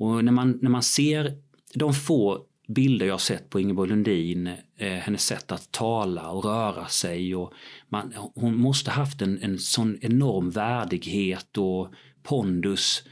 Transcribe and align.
Och 0.00 0.24
när 0.24 0.32
man, 0.32 0.58
när 0.62 0.70
man 0.70 0.82
ser 0.82 1.34
de 1.74 1.94
få 1.94 2.44
bilder 2.68 3.06
jag 3.06 3.20
sett 3.20 3.50
på 3.50 3.60
Ingeborg 3.60 3.90
Lundin, 3.90 4.46
eh, 4.76 4.92
hennes 4.92 5.26
sätt 5.26 5.52
att 5.52 5.72
tala 5.72 6.30
och 6.30 6.44
röra 6.44 6.86
sig. 6.86 7.34
Och 7.34 7.52
man, 7.88 8.14
hon 8.34 8.56
måste 8.56 8.90
haft 8.90 9.22
en, 9.22 9.42
en 9.42 9.58
sån 9.58 9.98
enorm 10.00 10.50
värdighet 10.50 11.58
och 11.58 11.94
pondus 12.22 13.02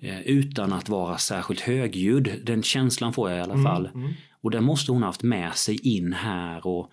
eh, 0.00 0.20
utan 0.20 0.72
att 0.72 0.88
vara 0.88 1.18
särskilt 1.18 1.60
högljudd. 1.60 2.34
Den 2.42 2.62
känslan 2.62 3.12
får 3.12 3.30
jag 3.30 3.38
i 3.38 3.42
alla 3.42 3.54
mm, 3.54 3.64
fall. 3.64 3.86
Mm. 3.94 4.12
Och 4.40 4.50
den 4.50 4.64
måste 4.64 4.92
hon 4.92 5.02
haft 5.02 5.22
med 5.22 5.54
sig 5.54 5.96
in 5.96 6.12
här. 6.12 6.66
Och 6.66 6.90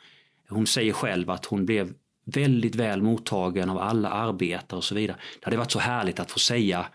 hon 0.50 0.68
säger 0.68 0.94
själv 0.94 1.30
att 1.30 1.46
hon 1.46 1.66
blev 1.66 1.94
väldigt 2.26 2.76
väl 2.76 3.02
mottagen 3.02 3.70
av 3.70 3.78
alla 3.78 4.10
arbetare 4.10 4.78
och 4.78 4.84
så 4.84 4.96
vidare. 4.96 5.18
Det 5.40 5.46
hade 5.46 5.58
varit 5.58 5.72
så 5.72 5.80
härligt 5.80 6.20
att 6.20 6.32
få 6.32 6.40
säga 6.40 6.86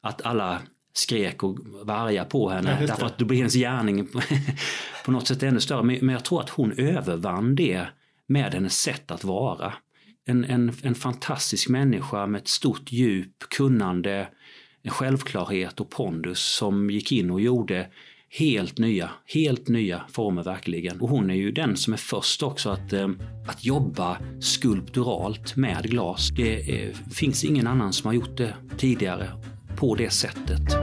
att 0.00 0.22
alla 0.22 0.62
skrek 0.92 1.42
och 1.42 1.58
varga 1.84 2.24
på 2.24 2.50
henne 2.50 2.78
ja, 2.80 2.86
därför 2.86 3.06
att 3.06 3.18
då 3.18 3.24
blir 3.24 3.38
hennes 3.38 3.54
gärning 3.54 4.08
på 5.04 5.10
något 5.10 5.26
sätt 5.26 5.42
ännu 5.42 5.60
större. 5.60 5.82
Men, 5.82 6.08
jag 6.08 6.24
tror 6.24 6.40
att 6.40 6.50
hon 6.50 6.72
övervann 6.72 7.54
det 7.54 7.86
med 8.26 8.54
hennes 8.54 8.78
sätt 8.80 9.10
att 9.10 9.24
vara. 9.24 9.72
En, 10.26 10.44
en, 10.44 10.72
en 10.82 10.94
fantastisk 10.94 11.68
människa 11.68 12.26
med 12.26 12.40
ett 12.40 12.48
stort 12.48 12.92
djup, 12.92 13.38
kunnande, 13.56 14.28
en 14.82 14.90
självklarhet 14.90 15.80
och 15.80 15.90
pondus 15.90 16.40
som 16.40 16.90
gick 16.90 17.12
in 17.12 17.30
och 17.30 17.40
gjorde 17.40 17.88
helt 18.28 18.78
nya, 18.78 19.10
helt 19.26 19.68
nya 19.68 20.02
former 20.12 20.42
verkligen. 20.42 21.00
Och 21.00 21.08
hon 21.08 21.30
är 21.30 21.34
ju 21.34 21.52
den 21.52 21.76
som 21.76 21.92
är 21.92 21.96
först 21.96 22.42
också 22.42 22.70
att, 22.70 22.92
eh, 22.92 23.08
att 23.46 23.64
jobba 23.64 24.18
skulpturalt 24.40 25.56
med 25.56 25.90
glas. 25.90 26.28
Det 26.36 26.92
finns 27.14 27.44
ingen 27.44 27.66
annan 27.66 27.92
som 27.92 28.06
har 28.06 28.14
gjort 28.14 28.36
det 28.36 28.54
tidigare 28.76 29.30
på 29.82 29.94
det 29.94 30.10
sättet. 30.10 30.76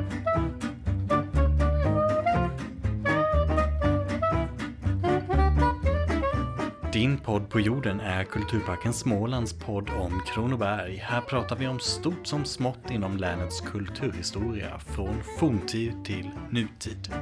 Din 6.94 7.18
podd 7.18 7.50
på 7.50 7.60
jorden 7.60 8.00
är 8.00 8.24
Kulturparken 8.24 8.94
Smålands 8.94 9.54
podd 9.54 9.90
om 10.00 10.22
Kronoberg. 10.28 10.98
Här 10.98 11.22
pratar 11.22 11.56
vi 11.56 11.68
om 11.68 11.80
stort 11.80 12.28
som 12.28 12.46
smått 12.46 12.92
inom 12.92 13.18
länets 13.18 13.62
kulturhistoria 13.62 14.80
från 14.80 15.24
forntid 15.40 16.06
till 16.06 16.30
nutid. 16.50 17.14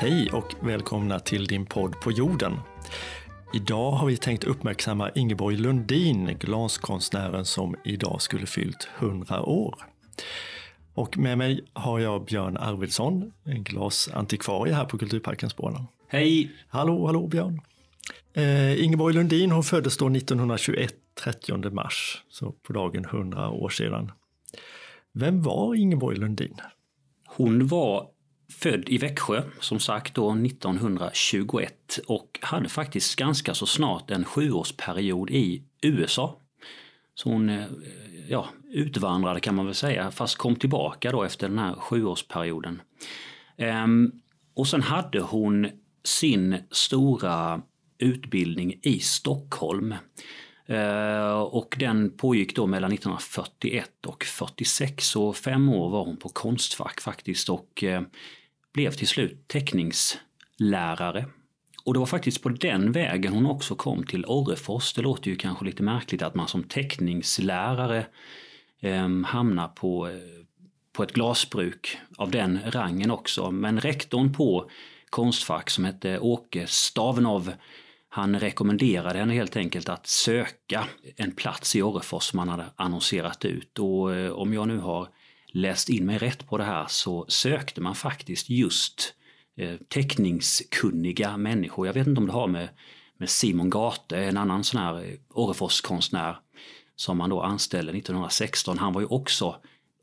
Hej 0.00 0.30
och 0.32 0.54
välkomna 0.60 1.18
till 1.18 1.46
din 1.46 1.66
podd 1.66 2.00
på 2.00 2.12
jorden. 2.12 2.52
Idag 3.52 3.90
har 3.90 4.06
vi 4.06 4.16
tänkt 4.16 4.44
uppmärksamma 4.44 5.10
Ingeborg 5.10 5.56
Lundin, 5.56 6.36
glaskonstnären 6.40 7.44
som 7.44 7.76
idag 7.84 8.22
skulle 8.22 8.46
fyllt 8.46 8.88
100 8.98 9.42
år. 9.42 9.74
Och 10.94 11.18
med 11.18 11.38
mig 11.38 11.64
har 11.72 11.98
jag 11.98 12.24
Björn 12.24 12.56
Arvidsson, 12.56 13.32
en 13.44 13.64
glasantikvarie 13.64 14.74
här 14.74 14.84
på 14.84 14.98
Kulturparken 14.98 15.50
Småland. 15.50 15.86
Hej! 16.08 16.50
Hallå, 16.68 17.06
hallå 17.06 17.26
Björn! 17.26 17.60
Eh, 18.32 18.84
Ingeborg 18.84 19.14
Lundin 19.14 19.50
hon 19.50 19.62
föddes 19.62 19.96
då 19.96 20.06
1921, 20.06 20.94
30 21.24 21.70
mars, 21.70 22.24
så 22.28 22.52
på 22.52 22.72
dagen 22.72 23.04
100 23.04 23.50
år 23.50 23.68
sedan. 23.68 24.12
Vem 25.12 25.42
var 25.42 25.74
Ingeborg 25.74 26.18
Lundin? 26.18 26.56
Hon 27.26 27.66
var 27.66 28.06
född 28.50 28.88
i 28.88 28.98
Växjö, 28.98 29.42
som 29.60 29.80
sagt 29.80 30.14
då 30.14 30.30
1921 30.30 32.00
och 32.06 32.38
hade 32.42 32.68
faktiskt 32.68 33.16
ganska 33.16 33.54
så 33.54 33.66
snart 33.66 34.10
en 34.10 34.24
sjuårsperiod 34.24 35.30
i 35.30 35.62
USA. 35.82 36.36
Så 37.14 37.28
hon 37.28 37.48
eh, 37.48 37.64
ja, 38.28 38.48
utvandrade 38.70 39.40
kan 39.40 39.54
man 39.54 39.66
väl 39.66 39.74
säga, 39.74 40.10
fast 40.10 40.36
kom 40.36 40.56
tillbaka 40.56 41.12
då 41.12 41.22
efter 41.22 41.48
den 41.48 41.58
här 41.58 41.74
sjuårsperioden. 41.74 42.82
Ehm, 43.56 44.12
och 44.54 44.68
sen 44.68 44.82
hade 44.82 45.20
hon 45.20 45.68
sin 46.04 46.56
stora 46.70 47.62
utbildning 47.98 48.80
i 48.82 48.98
Stockholm. 48.98 49.94
Ehm, 50.66 51.36
och 51.36 51.76
den 51.78 52.16
pågick 52.16 52.56
då 52.56 52.66
mellan 52.66 52.92
1941 52.92 54.06
och 54.06 54.24
46 54.24 55.16
och 55.16 55.36
fem 55.36 55.68
år 55.68 55.90
var 55.90 56.04
hon 56.04 56.16
på 56.16 56.28
Konstfack 56.28 57.00
faktiskt 57.00 57.48
och 57.48 57.84
eh, 57.84 58.02
blev 58.72 58.90
till 58.90 59.08
slut 59.08 59.48
teckningslärare. 59.48 61.24
Och 61.84 61.94
det 61.94 61.98
var 61.98 62.06
faktiskt 62.06 62.42
på 62.42 62.48
den 62.48 62.92
vägen 62.92 63.32
hon 63.32 63.46
också 63.46 63.74
kom 63.74 64.04
till 64.04 64.24
Orrefors. 64.24 64.92
Det 64.92 65.02
låter 65.02 65.30
ju 65.30 65.36
kanske 65.36 65.64
lite 65.64 65.82
märkligt 65.82 66.22
att 66.22 66.34
man 66.34 66.48
som 66.48 66.62
teckningslärare 66.62 68.06
eh, 68.80 69.08
hamnar 69.24 69.68
på, 69.68 70.08
eh, 70.08 70.14
på 70.92 71.02
ett 71.02 71.12
glasbruk 71.12 71.98
av 72.16 72.30
den 72.30 72.58
rangen 72.66 73.10
också. 73.10 73.50
Men 73.50 73.80
rektorn 73.80 74.32
på 74.32 74.70
Konstfack 75.10 75.70
som 75.70 75.84
hette 75.84 76.18
Åke 76.18 76.66
Stavenov 76.66 77.52
han 78.12 78.40
rekommenderade 78.40 79.18
henne 79.18 79.34
helt 79.34 79.56
enkelt 79.56 79.88
att 79.88 80.06
söka 80.06 80.84
en 81.16 81.32
plats 81.32 81.76
i 81.76 81.82
Orrefors 81.82 82.24
som 82.24 82.38
han 82.38 82.48
hade 82.48 82.64
annonserat 82.76 83.44
ut. 83.44 83.78
Och 83.78 84.14
eh, 84.14 84.32
om 84.32 84.54
jag 84.54 84.68
nu 84.68 84.78
har 84.78 85.08
läst 85.52 85.88
in 85.88 86.06
mig 86.06 86.18
rätt 86.18 86.46
på 86.46 86.58
det 86.58 86.64
här 86.64 86.86
så 86.88 87.24
sökte 87.28 87.80
man 87.80 87.94
faktiskt 87.94 88.50
just 88.50 89.14
eh, 89.56 89.76
teckningskunniga 89.88 91.36
människor. 91.36 91.86
Jag 91.86 91.94
vet 91.94 92.06
inte 92.06 92.20
om 92.20 92.26
det 92.26 92.32
har 92.32 92.46
med, 92.46 92.68
med 93.16 93.30
Simon 93.30 93.70
Gate, 93.70 94.16
en 94.16 94.36
annan 94.36 94.64
sån 94.64 94.80
här 94.80 95.04
eh, 95.04 95.14
Orreforskonstnär 95.28 96.36
som 96.96 97.18
man 97.18 97.30
då 97.30 97.42
anställde 97.42 97.92
1916. 97.92 98.78
Han 98.78 98.92
var 98.92 99.00
ju 99.00 99.06
också 99.06 99.56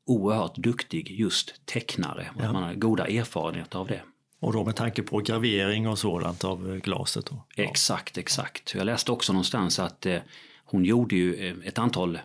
oerhört 0.06 0.56
duktig 0.56 1.20
just 1.20 1.66
tecknare. 1.66 2.30
Ja. 2.40 2.54
Man 2.54 2.64
har 2.64 2.74
goda 2.74 3.08
erfarenheter 3.08 3.80
av 3.80 3.88
det. 3.88 4.02
Och 4.40 4.54
då 4.54 4.64
med 4.64 4.76
tanke 4.76 5.04
på 5.04 5.18
gravering 5.18 5.88
och 5.88 6.00
sådant 6.00 6.44
av 6.44 6.72
eh, 6.72 6.76
glaset? 6.76 7.26
Då. 7.26 7.44
Ja. 7.56 7.64
Exakt, 7.64 8.18
exakt. 8.18 8.76
Jag 8.76 8.86
läste 8.86 9.12
också 9.12 9.34
någonstans 9.34 9.80
att 9.80 10.06
eh, 10.06 10.20
hon 10.66 10.86
gjorde 10.86 11.16
ju 11.16 11.62
ett 11.64 11.80
antal 11.80 12.20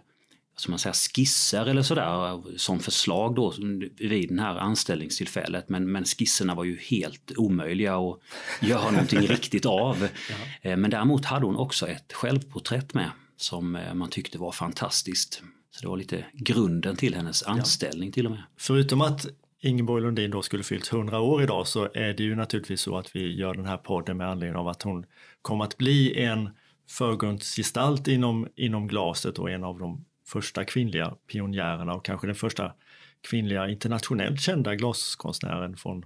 som 0.63 0.71
man 0.73 0.79
säger, 0.79 0.95
skisser 0.95 1.67
eller 1.67 1.83
sådär 1.83 2.43
som 2.59 2.79
förslag 2.79 3.35
då 3.35 3.55
vid 3.99 4.37
det 4.37 4.43
här 4.43 4.57
anställningstillfället. 4.57 5.69
Men, 5.69 5.93
men 5.93 6.05
skisserna 6.05 6.55
var 6.55 6.65
ju 6.65 6.79
helt 6.79 7.33
omöjliga 7.37 7.97
att 7.97 8.19
göra 8.61 8.91
någonting 8.91 9.21
riktigt 9.21 9.67
av. 9.67 10.09
Ja. 10.63 10.71
Eh, 10.71 10.77
men 10.77 10.91
däremot 10.91 11.25
hade 11.25 11.47
hon 11.47 11.57
också 11.57 11.89
ett 11.89 12.13
självporträtt 12.13 12.95
med 12.95 13.11
som 13.37 13.77
eh, 13.77 13.95
man 13.95 14.09
tyckte 14.09 14.39
var 14.39 14.53
fantastiskt. 14.53 15.43
Så 15.71 15.83
det 15.83 15.89
var 15.89 15.97
lite 15.97 16.25
grunden 16.33 16.97
till 16.97 17.15
hennes 17.15 17.43
anställning 17.43 18.09
ja. 18.09 18.13
till 18.13 18.27
och 18.27 18.33
med. 18.33 18.43
Förutom 18.57 19.01
att 19.01 19.27
Ingeborg 19.61 20.03
Lundin 20.03 20.31
då 20.31 20.43
skulle 20.43 20.63
fyllt 20.63 20.93
100 20.93 21.21
år 21.21 21.43
idag 21.43 21.67
så 21.67 21.89
är 21.95 22.15
det 22.15 22.23
ju 22.23 22.37
naturligtvis 22.37 22.81
så 22.81 22.99
att 22.99 23.17
vi 23.17 23.35
gör 23.37 23.55
den 23.55 23.67
här 23.67 23.77
podden 23.77 24.17
med 24.17 24.29
anledning 24.29 24.57
av 24.57 24.69
att 24.69 24.83
hon 24.83 25.07
kommer 25.43 25.65
att 25.65 25.77
bli 25.79 26.25
en 26.25 26.51
förgrundsgestalt 26.89 28.09
inom, 28.09 28.49
inom 28.57 28.89
glaset 28.89 29.39
och 29.39 29.51
en 29.51 29.65
av 29.65 29.79
de 29.79 30.05
första 30.25 30.65
kvinnliga 30.65 31.15
pionjärerna 31.27 31.95
och 31.95 32.05
kanske 32.05 32.27
den 32.27 32.37
första 32.37 32.73
kvinnliga 33.21 33.69
internationellt 33.69 34.41
kända 34.41 34.75
glaskonstnären 34.75 35.77
från 35.77 36.05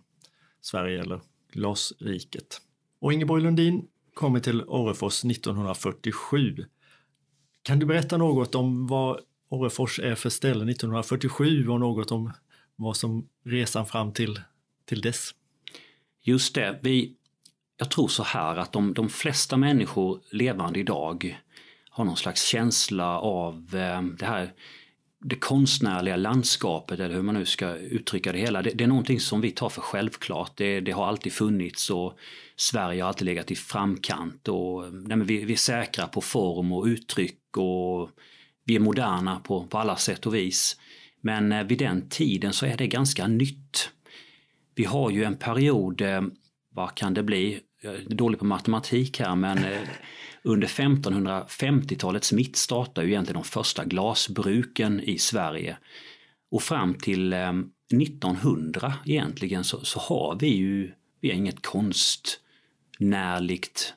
Sverige 0.60 1.00
eller 1.00 1.20
glasriket. 1.52 2.60
Och 3.00 3.12
Ingeborg 3.12 3.42
Lundin 3.42 3.88
kommer 4.14 4.40
till 4.40 4.62
Orrefors 4.62 5.24
1947. 5.24 6.66
Kan 7.62 7.78
du 7.78 7.86
berätta 7.86 8.16
något 8.16 8.54
om 8.54 8.86
vad 8.86 9.20
Orrefors 9.48 9.98
är 9.98 10.14
för 10.14 10.30
ställe 10.30 10.70
1947 10.70 11.68
och 11.68 11.80
något 11.80 12.10
om 12.10 12.32
vad 12.76 12.96
som 12.96 13.28
resan 13.44 13.86
fram 13.86 14.12
till, 14.12 14.40
till 14.84 15.00
dess? 15.00 15.30
Just 16.22 16.54
det, 16.54 16.78
vi, 16.82 17.14
jag 17.76 17.90
tror 17.90 18.08
så 18.08 18.22
här 18.22 18.56
att 18.56 18.72
de, 18.72 18.94
de 18.94 19.08
flesta 19.08 19.56
människor 19.56 20.20
levande 20.30 20.80
idag 20.80 21.40
har 21.96 22.04
någon 22.04 22.16
slags 22.16 22.46
känsla 22.46 23.18
av 23.18 23.54
eh, 23.74 24.02
det 24.02 24.26
här 24.26 24.52
det 25.20 25.36
konstnärliga 25.36 26.16
landskapet 26.16 27.00
eller 27.00 27.14
hur 27.14 27.22
man 27.22 27.34
nu 27.34 27.44
ska 27.44 27.74
uttrycka 27.74 28.32
det 28.32 28.38
hela. 28.38 28.62
Det, 28.62 28.70
det 28.70 28.84
är 28.84 28.88
någonting 28.88 29.20
som 29.20 29.40
vi 29.40 29.50
tar 29.50 29.68
för 29.68 29.80
självklart. 29.80 30.52
Det, 30.56 30.80
det, 30.80 30.92
har 30.92 31.06
alltid 31.06 31.32
funnits 31.32 31.90
och 31.90 32.18
Sverige 32.56 33.02
har 33.02 33.08
alltid 33.08 33.26
legat 33.26 33.50
i 33.50 33.54
framkant. 33.54 34.48
Och, 34.48 34.92
nej, 34.92 35.18
vi, 35.18 35.44
vi 35.44 35.52
är 35.52 35.56
säkra 35.56 36.06
på 36.06 36.20
form 36.20 36.72
och 36.72 36.84
uttryck 36.84 37.56
och 37.56 38.10
vi 38.64 38.76
är 38.76 38.80
moderna 38.80 39.40
på, 39.40 39.66
på 39.66 39.78
alla 39.78 39.96
sätt 39.96 40.26
och 40.26 40.34
vis. 40.34 40.76
Men 41.20 41.52
eh, 41.52 41.64
vid 41.64 41.78
den 41.78 42.08
tiden 42.08 42.52
så 42.52 42.66
är 42.66 42.76
det 42.76 42.86
ganska 42.86 43.26
nytt. 43.26 43.90
Vi 44.74 44.84
har 44.84 45.10
ju 45.10 45.24
en 45.24 45.36
period, 45.36 46.00
eh, 46.00 46.22
vad 46.74 46.94
kan 46.94 47.14
det 47.14 47.22
bli? 47.22 47.60
Jag 47.82 47.94
är 47.94 48.04
dålig 48.08 48.38
på 48.38 48.44
matematik 48.44 49.20
här 49.20 49.36
men 49.36 49.58
under 50.46 50.68
1550-talets 50.68 52.32
mitt 52.32 52.56
startar 52.56 53.02
ju 53.02 53.08
egentligen 53.08 53.42
de 53.42 53.48
första 53.48 53.84
glasbruken 53.84 55.00
i 55.00 55.18
Sverige. 55.18 55.76
Och 56.50 56.62
fram 56.62 56.94
till 56.94 57.32
1900 57.32 58.86
eh, 58.86 58.94
egentligen 59.04 59.64
så, 59.64 59.84
så 59.84 60.00
har 60.00 60.38
vi 60.40 60.48
ju 60.48 60.92
vi 61.20 61.28
har 61.28 61.36
inget 61.36 61.66
konstnärligt 61.66 63.94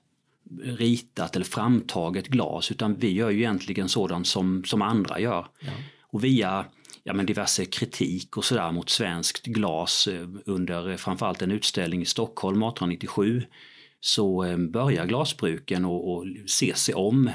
ritat 0.63 1.35
eller 1.35 1.45
framtaget 1.45 2.27
glas 2.27 2.71
utan 2.71 2.95
vi 2.95 3.11
gör 3.11 3.29
ju 3.29 3.37
egentligen 3.37 3.89
sådant 3.89 4.27
som, 4.27 4.63
som 4.63 4.81
andra 4.81 5.19
gör. 5.19 5.47
Ja. 5.59 5.71
Och 6.01 6.23
via 6.23 6.65
ja, 7.03 7.13
men 7.13 7.25
diverse 7.25 7.65
kritik 7.65 8.37
och 8.37 8.45
sådär 8.45 8.71
mot 8.71 8.89
svenskt 8.89 9.45
glas 9.45 10.07
eh, 10.07 10.27
under 10.45 10.97
framförallt 10.97 11.41
en 11.41 11.51
utställning 11.51 12.01
i 12.01 12.05
Stockholm 12.05 12.63
1897 12.63 13.43
så 14.01 14.43
eh, 14.43 14.57
börjar 14.57 15.05
glasbruken 15.05 15.85
och, 15.85 16.25
se 16.47 16.75
sig 16.75 16.95
om 16.95 17.27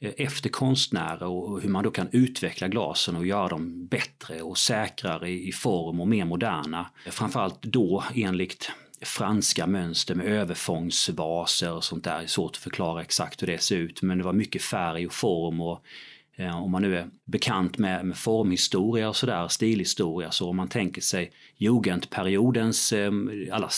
eh, 0.00 0.12
efter 0.16 0.48
konstnärer 0.48 1.26
och 1.26 1.60
hur 1.60 1.68
man 1.68 1.84
då 1.84 1.90
kan 1.90 2.08
utveckla 2.12 2.68
glasen 2.68 3.16
och 3.16 3.26
göra 3.26 3.48
dem 3.48 3.86
bättre 3.86 4.42
och 4.42 4.58
säkrare 4.58 5.30
i 5.30 5.52
form 5.52 6.00
och 6.00 6.08
mer 6.08 6.24
moderna. 6.24 6.90
Framförallt 7.10 7.62
då 7.62 8.04
enligt 8.14 8.70
franska 9.02 9.66
mönster 9.66 10.14
med 10.14 10.26
överfångsvaser 10.26 11.72
och 11.72 11.84
sånt 11.84 12.04
där. 12.04 12.18
Det 12.18 12.24
är 12.24 12.26
svårt 12.26 12.50
att 12.50 12.56
förklara 12.56 13.02
exakt 13.02 13.42
hur 13.42 13.46
det 13.46 13.62
ser 13.62 13.76
ut 13.76 14.02
men 14.02 14.18
det 14.18 14.24
var 14.24 14.32
mycket 14.32 14.62
färg 14.62 15.06
och 15.06 15.12
form 15.12 15.60
och 15.60 15.82
eh, 16.36 16.62
om 16.62 16.70
man 16.70 16.82
nu 16.82 16.96
är 16.96 17.06
bekant 17.24 17.78
med, 17.78 18.06
med 18.06 18.16
formhistoria 18.16 19.08
och 19.08 19.16
sådär, 19.16 19.48
stilhistoria, 19.48 20.30
så 20.30 20.48
om 20.48 20.56
man 20.56 20.68
tänker 20.68 21.00
sig 21.00 21.32
jugendperiodens 21.56 22.92
eh, 22.92 23.12
alla 23.52 23.68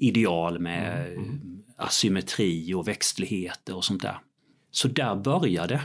stilideal 0.00 0.58
med 0.58 1.06
mm, 1.06 1.24
mm. 1.24 1.62
asymmetri 1.76 2.74
och 2.74 2.88
växtligheter 2.88 3.76
och 3.76 3.84
sånt 3.84 4.02
där. 4.02 4.18
Så 4.70 4.88
där 4.88 5.16
började 5.16 5.82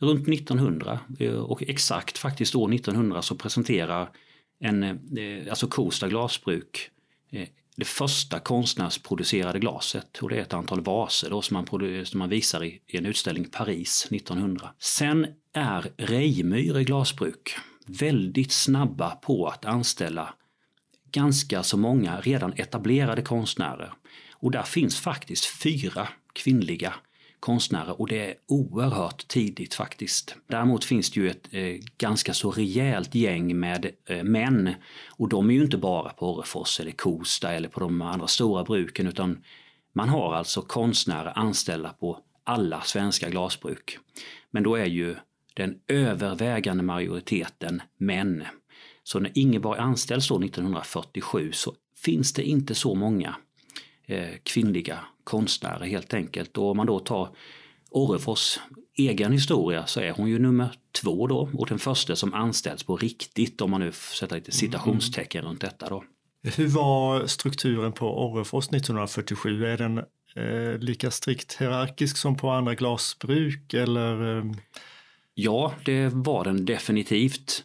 runt 0.00 0.28
1900 0.28 1.00
eh, 1.18 1.32
och 1.32 1.62
exakt 1.62 2.18
faktiskt 2.18 2.54
år 2.54 2.74
1900 2.74 3.22
så 3.22 3.34
presenterar 3.34 4.10
en, 4.60 4.82
eh, 4.82 5.50
alltså 5.50 5.66
Kosta 5.66 6.08
glasbruk 6.08 6.90
Eh, 7.30 7.48
det 7.76 7.84
första 7.84 8.40
konstnärsproducerade 8.40 9.58
glaset 9.58 10.18
och 10.22 10.28
det 10.28 10.36
är 10.36 10.42
ett 10.42 10.52
antal 10.52 10.80
vaser 10.80 11.30
då 11.30 11.42
som 11.42 11.54
man, 11.54 11.66
som 12.06 12.18
man 12.18 12.28
visar 12.28 12.64
i, 12.64 12.80
i 12.86 12.96
en 12.96 13.06
utställning 13.06 13.44
i 13.44 13.48
Paris 13.48 14.08
1900. 14.10 14.70
Sen 14.78 15.26
är 15.52 15.92
Rejmyre 15.96 16.84
glasbruk 16.84 17.56
väldigt 17.86 18.52
snabba 18.52 19.10
på 19.10 19.46
att 19.46 19.64
anställa 19.64 20.34
ganska 21.12 21.62
så 21.62 21.76
många 21.76 22.20
redan 22.20 22.52
etablerade 22.56 23.22
konstnärer. 23.22 23.92
Och 24.32 24.50
där 24.50 24.62
finns 24.62 25.00
faktiskt 25.00 25.62
fyra 25.62 26.08
kvinnliga 26.32 26.94
konstnärer 27.40 28.00
och 28.00 28.08
det 28.08 28.30
är 28.30 28.34
oerhört 28.46 29.28
tidigt 29.28 29.74
faktiskt. 29.74 30.36
Däremot 30.46 30.84
finns 30.84 31.10
det 31.10 31.20
ju 31.20 31.30
ett 31.30 31.48
eh, 31.50 31.76
ganska 31.98 32.34
så 32.34 32.50
rejält 32.50 33.14
gäng 33.14 33.58
med 33.58 33.90
eh, 34.06 34.22
män 34.22 34.74
och 35.08 35.28
de 35.28 35.50
är 35.50 35.54
ju 35.54 35.62
inte 35.62 35.78
bara 35.78 36.10
på 36.10 36.34
Orrefors 36.34 36.80
eller 36.80 36.90
Kosta 36.90 37.52
eller 37.52 37.68
på 37.68 37.80
de 37.80 38.02
andra 38.02 38.26
stora 38.26 38.64
bruken 38.64 39.06
utan 39.06 39.44
man 39.92 40.08
har 40.08 40.34
alltså 40.34 40.62
konstnärer 40.62 41.38
anställda 41.38 41.88
på 41.88 42.18
alla 42.44 42.80
svenska 42.80 43.30
glasbruk. 43.30 43.98
Men 44.50 44.62
då 44.62 44.76
är 44.76 44.86
ju 44.86 45.16
den 45.54 45.78
övervägande 45.88 46.82
majoriteten 46.82 47.82
män. 47.96 48.44
Så 49.08 49.20
när 49.20 49.32
Ingeborg 49.34 49.80
anställs 49.80 50.28
då 50.28 50.42
1947 50.42 51.52
så 51.52 51.74
finns 51.96 52.32
det 52.32 52.42
inte 52.42 52.74
så 52.74 52.94
många 52.94 53.36
eh, 54.06 54.28
kvinnliga 54.42 54.98
konstnärer 55.24 55.86
helt 55.86 56.14
enkelt. 56.14 56.58
Och 56.58 56.70
om 56.70 56.76
man 56.76 56.86
då 56.86 56.98
tar 56.98 57.28
Orrefors 57.90 58.58
egen 58.96 59.32
historia 59.32 59.86
så 59.86 60.00
är 60.00 60.12
hon 60.12 60.28
ju 60.28 60.38
nummer 60.38 60.68
två 61.02 61.26
då 61.26 61.50
och 61.54 61.66
den 61.66 61.78
första 61.78 62.16
som 62.16 62.34
anställs 62.34 62.82
på 62.82 62.96
riktigt 62.96 63.60
om 63.60 63.70
man 63.70 63.80
nu 63.80 63.92
sätter 63.92 64.36
lite 64.36 64.52
citationstecken 64.52 65.44
runt 65.44 65.60
detta 65.60 65.88
då. 65.88 66.04
Hur 66.42 66.68
var 66.68 67.26
strukturen 67.26 67.92
på 67.92 68.26
Orrefors 68.26 68.68
1947? 68.68 69.66
Är 69.66 69.76
den 69.76 69.98
eh, 70.34 70.78
lika 70.78 71.10
strikt 71.10 71.56
hierarkisk 71.60 72.16
som 72.16 72.36
på 72.36 72.50
andra 72.50 72.74
glasbruk 72.74 73.74
eller? 73.74 74.38
Eh... 74.38 74.44
Ja, 75.34 75.74
det 75.84 76.08
var 76.08 76.44
den 76.44 76.64
definitivt. 76.64 77.64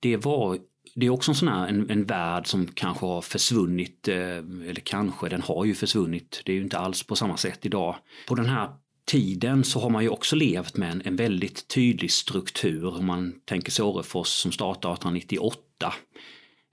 Det 0.00 0.16
var 0.16 0.58
det 0.94 1.06
är 1.06 1.10
också 1.10 1.30
en 1.30 1.34
sån 1.34 1.48
här 1.48 1.68
en, 1.68 1.90
en 1.90 2.04
värld 2.04 2.46
som 2.46 2.66
kanske 2.66 3.06
har 3.06 3.22
försvunnit, 3.22 4.08
eh, 4.08 4.16
eller 4.16 4.80
kanske, 4.84 5.28
den 5.28 5.42
har 5.42 5.64
ju 5.64 5.74
försvunnit. 5.74 6.42
Det 6.44 6.52
är 6.52 6.56
ju 6.56 6.62
inte 6.62 6.78
alls 6.78 7.02
på 7.02 7.16
samma 7.16 7.36
sätt 7.36 7.66
idag. 7.66 7.96
På 8.28 8.34
den 8.34 8.46
här 8.46 8.70
tiden 9.04 9.64
så 9.64 9.80
har 9.80 9.90
man 9.90 10.02
ju 10.02 10.08
också 10.08 10.36
levt 10.36 10.76
med 10.76 10.92
en, 10.92 11.02
en 11.04 11.16
väldigt 11.16 11.68
tydlig 11.68 12.10
struktur. 12.10 12.86
Om 12.86 13.06
man 13.06 13.34
tänker 13.44 13.72
sig 13.72 13.84
Orrefors 13.84 14.28
som 14.28 14.52
startar 14.52 14.92
1898. 14.92 15.92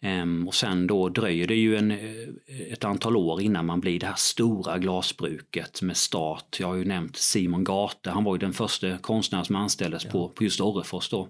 Um, 0.01 0.47
och 0.47 0.55
sen 0.55 0.87
då 0.87 1.09
dröjer 1.09 1.47
det 1.47 1.55
ju 1.55 1.75
en, 1.75 1.91
eh, 1.91 2.71
ett 2.71 2.83
antal 2.83 3.17
år 3.17 3.41
innan 3.41 3.65
man 3.65 3.79
blir 3.79 3.99
det 3.99 4.05
här 4.05 4.15
stora 4.17 4.77
glasbruket 4.77 5.81
med 5.81 5.97
start. 5.97 6.57
Jag 6.59 6.67
har 6.67 6.75
ju 6.75 6.85
nämnt 6.85 7.17
Simon 7.17 7.63
Gate, 7.63 8.09
han 8.09 8.23
var 8.23 8.35
ju 8.35 8.39
den 8.39 8.53
första 8.53 8.97
konstnären 8.97 9.45
som 9.45 9.55
anställdes 9.55 10.05
ja. 10.05 10.11
på, 10.11 10.29
på 10.29 10.43
just 10.43 10.61
Orrefors 10.61 11.09
då. 11.09 11.27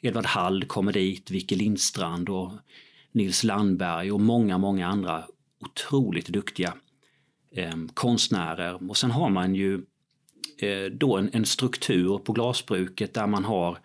Edvard 0.00 0.26
Hall 0.26 0.64
kommer 0.64 0.92
dit, 0.92 1.30
Vicke 1.30 1.54
Lindstrand 1.54 2.28
och 2.28 2.52
Nils 3.12 3.44
Landberg 3.44 4.12
och 4.12 4.20
många, 4.20 4.58
många 4.58 4.86
andra 4.86 5.24
otroligt 5.60 6.28
duktiga 6.28 6.74
eh, 7.56 7.74
konstnärer. 7.94 8.90
Och 8.90 8.96
sen 8.96 9.10
har 9.10 9.30
man 9.30 9.54
ju 9.54 9.74
eh, 10.58 10.84
då 10.92 11.16
en, 11.16 11.30
en, 11.32 11.46
struktur 11.46 12.18
på 12.18 12.32
glasbruket 12.32 13.14
där 13.14 13.26
man 13.26 13.44
har 13.44 13.78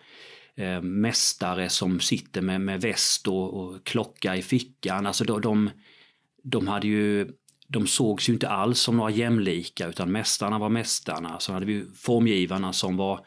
eh, 0.54 0.82
mästare 0.82 1.68
som 1.68 2.00
sitter 2.00 2.40
med, 2.40 2.60
med 2.60 2.80
väst 2.80 3.28
och, 3.28 3.54
och 3.54 3.84
klocka 3.84 4.36
i 4.36 4.42
fickan. 4.42 5.06
Alltså 5.06 5.24
de, 5.24 5.40
de, 5.40 5.70
de 6.42 6.68
hade 6.68 6.86
ju 6.86 7.32
de 7.68 7.86
sågs 7.86 8.28
ju 8.28 8.32
inte 8.32 8.48
alls 8.48 8.80
som 8.80 8.96
några 8.96 9.10
jämlika 9.10 9.86
utan 9.86 10.12
mästarna 10.12 10.58
var 10.58 10.68
mästarna. 10.68 11.40
Så 11.40 11.52
hade 11.52 11.66
vi 11.66 11.84
formgivarna 11.94 12.72
som 12.72 12.96
var 12.96 13.26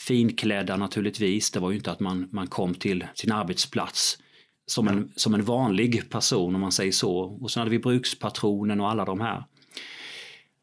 finklädda 0.00 0.76
naturligtvis. 0.76 1.50
Det 1.50 1.60
var 1.60 1.70
ju 1.70 1.76
inte 1.76 1.90
att 1.90 2.00
man, 2.00 2.28
man 2.32 2.46
kom 2.46 2.74
till 2.74 3.06
sin 3.14 3.32
arbetsplats 3.32 4.18
som 4.66 4.88
en, 4.88 5.12
som 5.16 5.34
en 5.34 5.44
vanlig 5.44 6.10
person 6.10 6.54
om 6.54 6.60
man 6.60 6.72
säger 6.72 6.92
så. 6.92 7.18
Och 7.18 7.50
sen 7.50 7.60
hade 7.60 7.70
vi 7.70 7.78
brukspatronen 7.78 8.80
och 8.80 8.90
alla 8.90 9.04
de 9.04 9.20
här. 9.20 9.44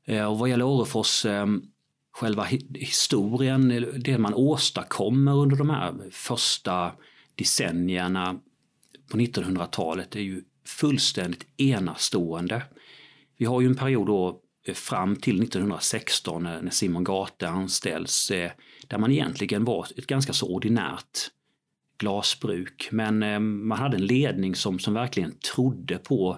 Eh, 0.05 0.25
och 0.25 0.39
vad 0.39 0.49
gäller 0.49 0.65
Orrefors, 0.65 1.25
eh, 1.25 1.45
själva 2.11 2.47
historien, 2.73 3.85
det 3.97 4.17
man 4.17 4.33
åstadkommer 4.33 5.35
under 5.35 5.57
de 5.57 5.69
här 5.69 5.93
första 6.11 6.91
decennierna 7.35 8.39
på 9.11 9.17
1900-talet 9.17 10.15
är 10.15 10.19
ju 10.19 10.43
fullständigt 10.65 11.47
enastående. 11.57 12.61
Vi 13.37 13.45
har 13.45 13.61
ju 13.61 13.67
en 13.67 13.75
period 13.75 14.07
då 14.07 14.41
eh, 14.67 14.73
fram 14.73 15.15
till 15.15 15.43
1916 15.43 16.43
när 16.43 16.69
Simon 16.69 17.03
Gate 17.03 17.47
anställs 17.49 18.31
där 18.87 18.97
man 18.97 19.11
egentligen 19.11 19.65
var 19.65 19.87
ett 19.97 20.07
ganska 20.07 20.33
så 20.33 20.47
ordinärt 20.47 21.31
glasbruk. 21.97 22.89
Men 22.91 23.23
eh, 23.23 23.39
man 23.39 23.77
hade 23.77 23.97
en 23.97 24.05
ledning 24.05 24.55
som, 24.55 24.79
som 24.79 24.93
verkligen 24.93 25.37
trodde 25.37 25.97
på 25.97 26.37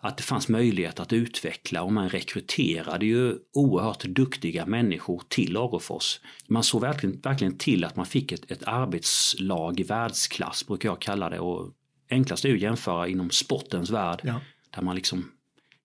att 0.00 0.16
det 0.16 0.22
fanns 0.22 0.48
möjlighet 0.48 1.00
att 1.00 1.12
utveckla 1.12 1.82
och 1.82 1.92
man 1.92 2.08
rekryterade 2.08 3.06
ju 3.06 3.38
oerhört 3.52 4.04
duktiga 4.04 4.66
människor 4.66 5.22
till 5.28 5.56
Orrefors. 5.56 6.20
Man 6.48 6.62
såg 6.62 6.80
verkligen, 6.80 7.20
verkligen 7.20 7.58
till 7.58 7.84
att 7.84 7.96
man 7.96 8.06
fick 8.06 8.32
ett, 8.32 8.50
ett 8.50 8.62
arbetslag 8.62 9.80
i 9.80 9.82
världsklass, 9.82 10.66
brukar 10.66 10.88
jag 10.88 11.00
kalla 11.00 11.30
det. 11.30 11.38
Och 11.40 11.72
enklast 12.10 12.44
är 12.44 12.54
att 12.54 12.60
jämföra 12.60 13.08
inom 13.08 13.30
sportens 13.30 13.90
värld, 13.90 14.20
ja. 14.22 14.40
där 14.70 14.82
man 14.82 14.96
liksom 14.96 15.32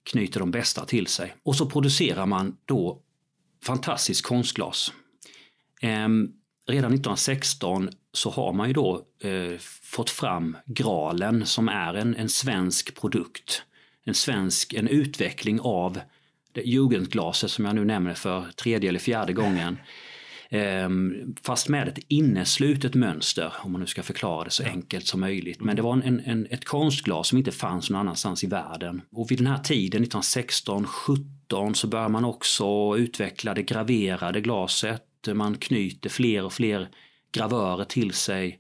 knyter 0.04 0.40
de 0.40 0.52
bästa 0.52 0.86
till 0.86 1.08
sig. 1.08 1.36
Och 1.44 1.56
så 1.56 1.70
producerar 1.70 2.26
man 2.26 2.58
då 2.66 3.02
fantastiskt 3.66 4.26
konstglas. 4.26 4.94
Ehm, 5.82 6.32
redan 6.68 6.94
1916 6.94 7.90
så 8.14 8.30
har 8.30 8.54
man 8.54 8.68
ju 8.68 8.74
då 8.74 9.06
eh, 9.24 9.58
fått 9.84 10.10
fram 10.10 10.58
Gralen 10.66 11.46
som 11.46 11.70
är 11.70 11.94
en, 11.94 12.16
en 12.16 12.30
svensk 12.30 12.96
produkt. 13.02 13.64
En 14.04 14.14
svensk, 14.14 14.74
en 14.74 14.88
utveckling 14.88 15.60
av 15.62 16.00
det 16.52 16.62
Jugendglaset 16.62 17.52
som 17.52 17.66
jag 17.66 17.76
nu 17.76 17.86
nämner 17.86 18.14
för 18.14 18.46
tredje 18.56 18.90
eller 18.90 19.00
fjärde 19.00 19.34
gången. 19.34 19.78
Eh, 20.50 20.90
fast 21.44 21.70
med 21.70 21.88
ett 21.88 22.00
inneslutet 22.08 22.96
mönster, 22.96 23.54
om 23.64 23.72
man 23.72 23.82
nu 23.82 23.88
ska 23.88 24.04
förklara 24.04 24.44
det 24.44 24.50
så 24.50 24.64
enkelt 24.64 25.08
som 25.08 25.20
möjligt. 25.20 25.62
Men 25.62 25.76
det 25.76 25.82
var 25.82 25.94
en, 25.94 26.20
en, 26.20 26.48
ett 26.50 26.66
konstglas 26.66 27.28
som 27.28 27.38
inte 27.38 27.52
fanns 27.52 27.90
någon 27.90 28.00
annanstans 28.00 28.44
i 28.44 28.48
världen. 28.48 29.02
Och 29.12 29.32
vid 29.32 29.38
den 29.38 29.48
här 29.48 29.58
tiden, 29.58 30.04
1916, 30.04 30.86
17, 30.86 31.76
så 31.76 31.88
börjar 31.88 32.10
man 32.10 32.26
också 32.26 32.96
utveckla 32.98 33.54
det 33.54 33.64
graverade 33.64 34.42
glaset 34.42 35.04
man 35.28 35.58
knyter 35.58 36.10
fler 36.10 36.46
och 36.46 36.54
fler 36.54 36.90
gravörer 37.32 37.86
till 37.86 38.14
sig. 38.14 38.60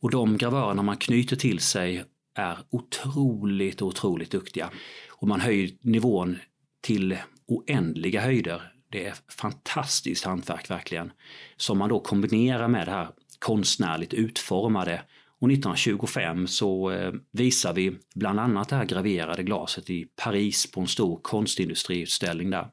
Och 0.00 0.10
de 0.10 0.36
gravörerna 0.36 0.82
man 0.82 0.96
knyter 0.96 1.36
till 1.36 1.58
sig 1.58 2.04
är 2.34 2.58
otroligt, 2.70 3.82
otroligt 3.82 4.30
duktiga. 4.30 4.70
Och 5.10 5.28
man 5.28 5.40
höjer 5.40 5.70
nivån 5.80 6.38
till 6.80 7.18
oändliga 7.46 8.20
höjder. 8.20 8.72
Det 8.90 9.06
är 9.06 9.14
fantastiskt 9.28 10.24
hantverk 10.24 10.70
verkligen. 10.70 11.12
Som 11.56 11.78
man 11.78 11.88
då 11.88 12.00
kombinerar 12.00 12.68
med 12.68 12.86
det 12.86 12.92
här 12.92 13.08
konstnärligt 13.38 14.14
utformade. 14.14 15.02
Och 15.40 15.50
1925 15.50 16.46
så 16.46 16.90
eh, 16.90 17.12
visar 17.32 17.72
vi 17.72 17.96
bland 18.14 18.40
annat 18.40 18.68
det 18.68 18.76
här 18.76 18.84
graverade 18.84 19.42
glaset 19.42 19.90
i 19.90 20.06
Paris 20.16 20.72
på 20.72 20.80
en 20.80 20.86
stor 20.86 21.20
konstindustriutställning 21.22 22.50
där. 22.50 22.68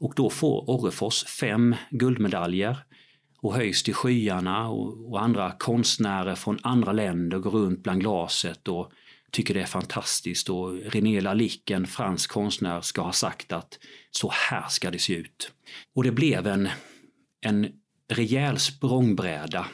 Och 0.00 0.12
då 0.16 0.30
får 0.30 0.70
Orrefors 0.70 1.24
fem 1.24 1.74
guldmedaljer 1.90 2.78
och 3.40 3.54
höjs 3.54 3.82
till 3.82 3.94
skyarna 3.94 4.68
och, 4.68 5.12
och 5.12 5.22
andra 5.22 5.52
konstnärer 5.58 6.34
från 6.34 6.58
andra 6.62 6.92
länder 6.92 7.38
går 7.38 7.50
runt 7.50 7.82
bland 7.82 8.00
glaset 8.00 8.68
och 8.68 8.92
tycker 9.30 9.54
det 9.54 9.60
är 9.62 9.66
fantastiskt 9.66 10.48
och 10.50 10.72
René 10.72 11.20
Lalique, 11.20 11.74
en 11.74 11.86
fransk 11.86 12.30
konstnär, 12.30 12.80
ska 12.80 13.02
ha 13.02 13.12
sagt 13.12 13.52
att 13.52 13.78
så 14.10 14.30
här 14.50 14.68
ska 14.68 14.90
det 14.90 14.98
se 14.98 15.14
ut. 15.14 15.52
Och 15.94 16.04
det 16.04 16.12
blev 16.12 16.46
en, 16.46 16.68
en 17.40 17.68
rejäl 18.08 18.58
språngbräda 18.58 19.66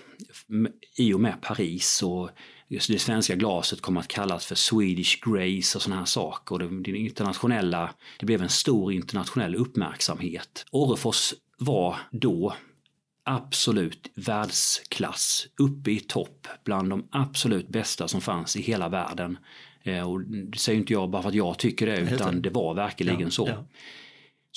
i 0.98 1.12
och 1.12 1.20
med 1.20 1.42
Paris 1.42 2.02
och 2.02 2.30
just 2.74 2.90
det 2.90 2.98
svenska 2.98 3.34
glaset 3.34 3.80
kom 3.80 3.96
att 3.96 4.08
kallas 4.08 4.46
för 4.46 4.54
Swedish 4.54 5.18
Grace 5.22 5.78
och 5.78 5.82
sådana 5.82 6.00
här 6.00 6.06
saker. 6.06 6.52
Och 6.52 6.58
det, 6.58 6.92
det, 6.92 6.98
internationella, 6.98 7.94
det 8.18 8.26
blev 8.26 8.42
en 8.42 8.48
stor 8.48 8.92
internationell 8.92 9.54
uppmärksamhet. 9.54 10.66
Orrefors 10.70 11.34
var 11.58 11.96
då 12.10 12.54
absolut 13.24 14.10
världsklass, 14.14 15.46
uppe 15.58 15.90
i 15.90 16.00
topp 16.00 16.46
bland 16.64 16.90
de 16.90 17.08
absolut 17.10 17.68
bästa 17.68 18.08
som 18.08 18.20
fanns 18.20 18.56
i 18.56 18.62
hela 18.62 18.88
världen. 18.88 19.38
Eh, 19.82 20.10
och 20.10 20.20
det 20.20 20.58
säger 20.58 20.78
inte 20.78 20.92
jag 20.92 21.10
bara 21.10 21.22
för 21.22 21.28
att 21.28 21.34
jag 21.34 21.58
tycker 21.58 21.86
det, 21.86 22.00
utan 22.00 22.42
det 22.42 22.50
var 22.50 22.74
verkligen 22.74 23.20
ja, 23.20 23.30
så. 23.30 23.48
Ja. 23.48 23.64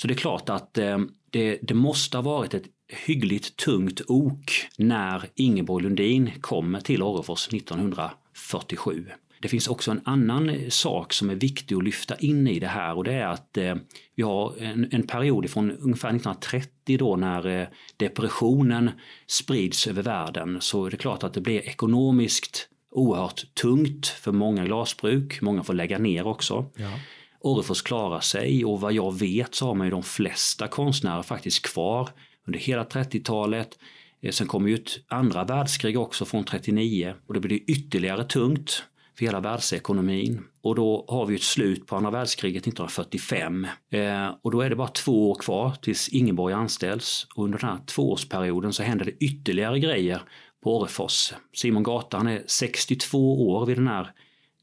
Så 0.01 0.07
det 0.07 0.13
är 0.13 0.15
klart 0.15 0.49
att 0.49 0.77
eh, 0.77 0.97
det, 1.29 1.59
det 1.61 1.73
måste 1.73 2.17
ha 2.17 2.21
varit 2.21 2.53
ett 2.53 2.65
hyggligt 3.05 3.57
tungt 3.57 4.01
ok 4.07 4.51
när 4.77 5.29
Ingeborg 5.35 5.83
Lundin 5.83 6.31
kommer 6.41 6.79
till 6.79 7.03
Orrefors 7.03 7.47
1947. 7.47 9.05
Det 9.41 9.47
finns 9.47 9.67
också 9.67 9.91
en 9.91 10.01
annan 10.03 10.49
eh, 10.49 10.69
sak 10.69 11.13
som 11.13 11.29
är 11.29 11.35
viktig 11.35 11.75
att 11.75 11.83
lyfta 11.83 12.15
in 12.15 12.47
i 12.47 12.59
det 12.59 12.67
här 12.67 12.97
och 12.97 13.03
det 13.03 13.13
är 13.13 13.27
att 13.27 13.57
eh, 13.57 13.75
vi 14.15 14.23
har 14.23 14.53
en, 14.59 14.87
en 14.91 15.07
period 15.07 15.49
från 15.49 15.71
ungefär 15.71 16.09
1930 16.09 16.97
då 16.97 17.15
när 17.15 17.61
eh, 17.61 17.67
depressionen 17.97 18.91
sprids 19.27 19.87
över 19.87 20.01
världen 20.01 20.57
så 20.61 20.85
är 20.85 20.91
det 20.91 20.97
klart 20.97 21.23
att 21.23 21.33
det 21.33 21.41
blir 21.41 21.59
ekonomiskt 21.59 22.69
oerhört 22.91 23.53
tungt 23.53 24.07
för 24.07 24.31
många 24.31 24.65
glasbruk. 24.65 25.41
Många 25.41 25.63
får 25.63 25.73
lägga 25.73 25.97
ner 25.97 26.27
också. 26.27 26.65
Ja. 26.75 26.91
Orrefors 27.39 27.81
klarar 27.81 28.19
sig 28.19 28.65
och 28.65 28.81
vad 28.81 28.93
jag 28.93 29.19
vet 29.19 29.55
så 29.55 29.65
har 29.65 29.75
man 29.75 29.87
ju 29.87 29.91
de 29.91 30.03
flesta 30.03 30.67
konstnärer 30.67 31.23
faktiskt 31.23 31.61
kvar 31.61 32.09
under 32.47 32.59
hela 32.59 32.83
30-talet. 32.83 33.79
Eh, 34.21 34.31
sen 34.31 34.47
kommer 34.47 34.69
ju 34.69 34.75
ett 34.75 34.91
andra 35.07 35.43
världskrig 35.43 35.99
också 35.99 36.25
från 36.25 36.43
39 36.43 37.13
och 37.27 37.33
det 37.33 37.39
blir 37.39 37.59
ytterligare 37.71 38.23
tungt 38.23 38.83
för 39.17 39.25
hela 39.25 39.39
världsekonomin. 39.39 40.43
Och 40.61 40.75
då 40.75 41.05
har 41.07 41.25
vi 41.25 41.35
ett 41.35 41.43
slut 41.43 41.87
på 41.87 41.95
andra 41.95 42.11
världskriget 42.11 42.61
1945. 42.61 43.67
Eh, 43.91 44.29
och 44.41 44.51
då 44.51 44.61
är 44.61 44.69
det 44.69 44.75
bara 44.75 44.87
två 44.87 45.31
år 45.31 45.35
kvar 45.35 45.73
tills 45.81 46.09
Ingeborg 46.09 46.53
anställs. 46.53 47.27
Och 47.35 47.43
under 47.43 47.59
den 47.59 47.69
här 47.69 47.77
tvåårsperioden 47.85 48.73
så 48.73 48.83
händer 48.83 49.05
det 49.05 49.25
ytterligare 49.25 49.79
grejer 49.79 50.21
på 50.63 50.77
Orrefors. 50.77 51.33
Simon 51.53 51.83
Gata 51.83 52.17
han 52.17 52.27
är 52.27 52.43
62 52.47 53.49
år 53.49 53.65
vid 53.65 53.77
den 53.77 53.87
här 53.87 54.11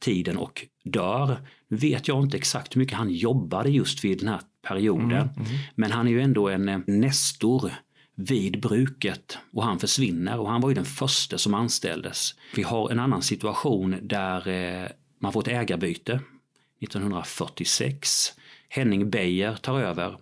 tiden 0.00 0.36
och 0.36 0.66
dör. 0.84 1.36
Nu 1.68 1.76
vet 1.76 2.08
jag 2.08 2.22
inte 2.22 2.36
exakt 2.36 2.76
hur 2.76 2.78
mycket 2.78 2.98
han 2.98 3.10
jobbade 3.10 3.70
just 3.70 4.04
vid 4.04 4.18
den 4.18 4.28
här 4.28 4.40
perioden. 4.68 5.12
Mm, 5.12 5.28
mm. 5.36 5.58
Men 5.74 5.92
han 5.92 6.06
är 6.06 6.10
ju 6.10 6.20
ändå 6.20 6.48
en 6.48 6.68
eh, 6.68 6.78
nestor 6.86 7.72
vid 8.14 8.60
bruket 8.60 9.38
och 9.52 9.64
han 9.64 9.78
försvinner 9.78 10.40
och 10.40 10.50
han 10.50 10.60
var 10.60 10.68
ju 10.68 10.74
den 10.74 10.84
första 10.84 11.38
som 11.38 11.54
anställdes. 11.54 12.34
Vi 12.54 12.62
har 12.62 12.90
en 12.90 13.00
annan 13.00 13.22
situation 13.22 13.96
där 14.02 14.48
eh, 14.48 14.88
man 15.18 15.32
får 15.32 15.40
ett 15.40 15.48
ägarbyte 15.48 16.20
1946. 16.80 18.32
Henning 18.68 19.10
Beijer 19.10 19.54
tar 19.54 19.80
över 19.80 20.16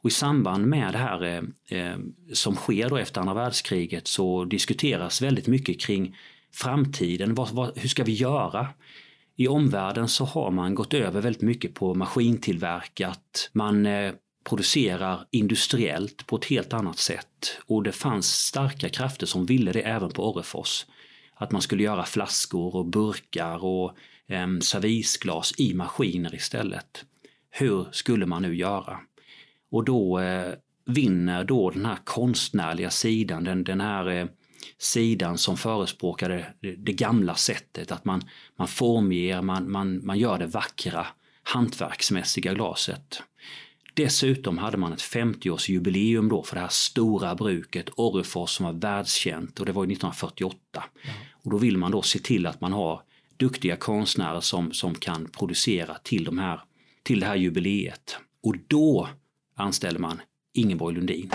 och 0.00 0.10
i 0.10 0.12
samband 0.12 0.66
med 0.66 0.92
det 0.92 0.98
här 0.98 1.22
eh, 1.22 1.78
eh, 1.78 1.98
som 2.32 2.54
sker 2.54 2.88
då 2.88 2.96
efter 2.96 3.20
andra 3.20 3.34
världskriget 3.34 4.06
så 4.06 4.44
diskuteras 4.44 5.22
väldigt 5.22 5.46
mycket 5.46 5.80
kring 5.80 6.16
framtiden. 6.52 7.34
Vad, 7.34 7.50
vad, 7.50 7.78
hur 7.78 7.88
ska 7.88 8.04
vi 8.04 8.12
göra? 8.12 8.68
I 9.40 9.48
omvärlden 9.48 10.08
så 10.08 10.24
har 10.24 10.50
man 10.50 10.74
gått 10.74 10.94
över 10.94 11.20
väldigt 11.20 11.42
mycket 11.42 11.74
på 11.74 11.94
maskintillverkat. 11.94 13.50
Man 13.52 13.86
eh, 13.86 14.12
producerar 14.44 15.26
industriellt 15.30 16.26
på 16.26 16.36
ett 16.36 16.44
helt 16.44 16.72
annat 16.72 16.98
sätt 16.98 17.58
och 17.66 17.82
det 17.82 17.92
fanns 17.92 18.26
starka 18.26 18.88
krafter 18.88 19.26
som 19.26 19.46
ville 19.46 19.72
det 19.72 19.80
även 19.80 20.10
på 20.10 20.30
Orrefors. 20.30 20.86
Att 21.34 21.52
man 21.52 21.62
skulle 21.62 21.82
göra 21.82 22.04
flaskor 22.04 22.76
och 22.76 22.86
burkar 22.86 23.64
och 23.64 23.96
eh, 24.26 24.58
servisglas 24.60 25.54
i 25.58 25.74
maskiner 25.74 26.34
istället. 26.34 27.04
Hur 27.50 27.86
skulle 27.92 28.26
man 28.26 28.42
nu 28.42 28.56
göra? 28.56 28.98
Och 29.70 29.84
då 29.84 30.18
eh, 30.18 30.52
vinner 30.86 31.44
då 31.44 31.70
den 31.70 31.86
här 31.86 31.98
konstnärliga 32.04 32.90
sidan, 32.90 33.44
den, 33.44 33.64
den 33.64 33.80
här 33.80 34.08
eh, 34.08 34.26
sidan 34.78 35.38
som 35.38 35.56
förespråkade 35.56 36.54
det, 36.60 36.76
det, 36.76 36.92
gamla 36.92 37.34
sättet, 37.34 37.92
att 37.92 38.04
man, 38.04 38.24
man 38.56 38.68
formger, 38.68 39.42
man, 39.42 39.70
man, 39.70 40.06
man 40.06 40.18
gör 40.18 40.38
det 40.38 40.46
vackra 40.46 41.06
hantverksmässiga 41.42 42.54
glaset. 42.54 43.22
Dessutom 43.94 44.58
hade 44.58 44.76
man 44.76 44.92
ett 44.92 44.98
50-årsjubileum 44.98 46.28
då 46.28 46.42
för 46.42 46.54
det 46.54 46.60
här 46.60 46.68
stora 46.68 47.34
bruket 47.34 47.88
Orrefors 47.96 48.50
som 48.50 48.66
var 48.66 48.72
världskänt 48.72 49.60
och 49.60 49.66
det 49.66 49.72
var 49.72 49.82
1948. 49.82 50.58
Ja. 50.72 50.82
Och 51.32 51.50
då 51.50 51.56
vill 51.56 51.76
man 51.76 51.90
då 51.90 52.02
se 52.02 52.18
till 52.18 52.46
att 52.46 52.60
man 52.60 52.72
har 52.72 53.02
duktiga 53.36 53.76
konstnärer 53.76 54.40
som, 54.40 54.72
som 54.72 54.94
kan 54.94 55.28
producera 55.28 55.94
till, 55.94 56.24
de 56.24 56.38
här, 56.38 56.60
till 57.02 57.20
det 57.20 57.26
här 57.26 57.36
jubileet. 57.36 58.16
Och 58.42 58.54
då 58.66 59.08
anställer 59.56 59.98
man 59.98 60.22
Ingeborg 60.54 60.94
Lundin. 60.94 61.30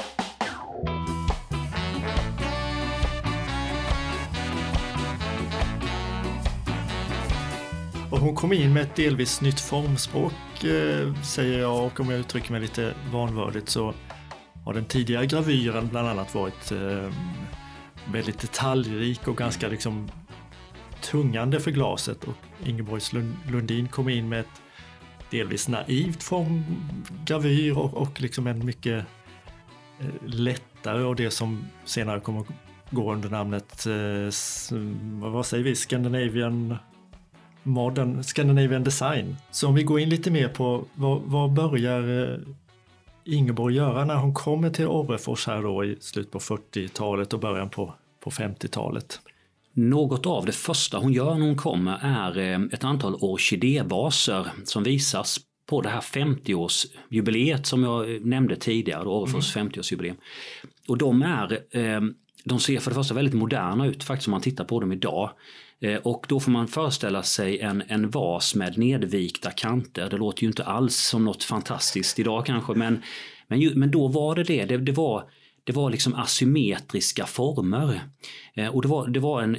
Hon 8.23 8.35
kom 8.35 8.53
in 8.53 8.73
med 8.73 8.83
ett 8.83 8.95
delvis 8.95 9.41
nytt 9.41 9.59
formspråk 9.59 10.63
eh, 10.63 11.21
säger 11.23 11.59
jag 11.59 11.85
och 11.85 11.99
om 11.99 12.09
jag 12.09 12.19
uttrycker 12.19 12.51
mig 12.51 12.61
lite 12.61 12.93
vanvördigt 13.11 13.69
så 13.69 13.93
har 14.65 14.73
den 14.73 14.85
tidigare 14.85 15.25
gravyren 15.25 15.87
bland 15.87 16.07
annat 16.07 16.35
varit 16.35 16.71
eh, 16.71 17.11
väldigt 18.11 18.39
detaljrik 18.39 19.27
och 19.27 19.37
ganska 19.37 19.67
liksom 19.67 20.11
tungande 21.01 21.59
för 21.59 21.71
glaset. 21.71 22.23
Och 22.23 22.33
Ingeborgs 22.65 23.13
Lundin 23.47 23.87
kom 23.87 24.09
in 24.09 24.29
med 24.29 24.39
ett 24.39 24.61
delvis 25.31 25.67
naivt 25.67 26.23
formgravyr 26.23 27.77
och, 27.77 27.93
och 27.93 28.21
liksom 28.21 28.47
en 28.47 28.65
mycket 28.65 29.05
eh, 29.99 30.07
lättare 30.25 31.03
och 31.03 31.15
det 31.15 31.31
som 31.31 31.65
senare 31.85 32.19
kommer 32.19 32.43
gå 32.89 33.13
under 33.13 33.29
namnet, 33.29 33.85
vad 35.31 35.45
säger 35.45 35.63
vi, 35.63 35.75
Scandinavian 35.75 36.77
Modern 37.63 38.23
Scandinavian 38.23 38.83
Design. 38.83 39.35
Så 39.51 39.67
om 39.67 39.75
vi 39.75 39.83
går 39.83 39.99
in 39.99 40.09
lite 40.09 40.31
mer 40.31 40.47
på 40.47 40.85
vad, 40.93 41.21
vad 41.21 41.53
börjar 41.53 42.31
eh, 42.33 42.39
Ingeborg 43.25 43.75
göra 43.75 44.05
när 44.05 44.15
hon 44.15 44.33
kommer 44.33 44.69
till 44.69 44.87
Orrefors 44.87 45.47
här 45.47 45.61
då 45.61 45.85
i 45.85 45.97
slutet 45.99 46.31
på 46.31 46.39
40-talet 46.39 47.33
och 47.33 47.39
början 47.39 47.69
på, 47.69 47.93
på 48.19 48.29
50-talet? 48.29 49.19
Något 49.73 50.25
av 50.25 50.45
det 50.45 50.51
första 50.51 50.97
hon 50.97 51.13
gör 51.13 51.35
när 51.35 51.45
hon 51.45 51.57
kommer 51.57 51.99
är 52.01 52.37
eh, 52.37 52.61
ett 52.71 52.83
antal 52.83 53.15
orkidévaser 53.15 54.47
som 54.63 54.83
visas 54.83 55.39
på 55.69 55.81
det 55.81 55.89
här 55.89 56.01
50-årsjubileet 56.01 57.63
som 57.63 57.83
jag 57.83 58.25
nämnde 58.25 58.55
tidigare, 58.55 59.03
Orrefors 59.03 59.55
mm. 59.55 59.69
50-årsjubileum. 59.69 60.15
Och 60.87 60.97
de 60.97 61.21
är 61.21 61.59
eh, 61.71 62.01
de 62.43 62.59
ser 62.59 62.79
för 62.79 62.91
det 62.91 62.95
första 62.95 63.13
väldigt 63.13 63.33
moderna 63.33 63.85
ut 63.85 64.03
faktiskt 64.03 64.27
om 64.27 64.31
man 64.31 64.41
tittar 64.41 64.63
på 64.63 64.79
dem 64.79 64.91
idag. 64.91 65.29
Eh, 65.81 65.95
och 65.95 66.25
då 66.29 66.39
får 66.39 66.51
man 66.51 66.67
föreställa 66.67 67.23
sig 67.23 67.59
en, 67.59 67.83
en 67.87 68.09
vas 68.09 68.55
med 68.55 68.77
nedvikta 68.77 69.51
kanter. 69.51 70.09
Det 70.09 70.17
låter 70.17 70.43
ju 70.43 70.47
inte 70.47 70.63
alls 70.63 70.95
som 70.95 71.25
något 71.25 71.43
fantastiskt 71.43 72.19
idag 72.19 72.45
kanske 72.45 72.73
men, 72.73 73.01
men, 73.47 73.59
ju, 73.59 73.75
men 73.75 73.91
då 73.91 74.07
var 74.07 74.35
det 74.35 74.43
det. 74.43 74.65
Det, 74.65 74.77
det, 74.77 74.91
var, 74.91 75.29
det 75.63 75.73
var 75.73 75.89
liksom 75.89 76.15
asymmetriska 76.15 77.25
former. 77.25 78.01
Eh, 78.53 78.67
och 78.67 78.81
det 78.81 78.87
var, 78.87 79.07
det 79.07 79.19
var 79.19 79.41
en, 79.41 79.57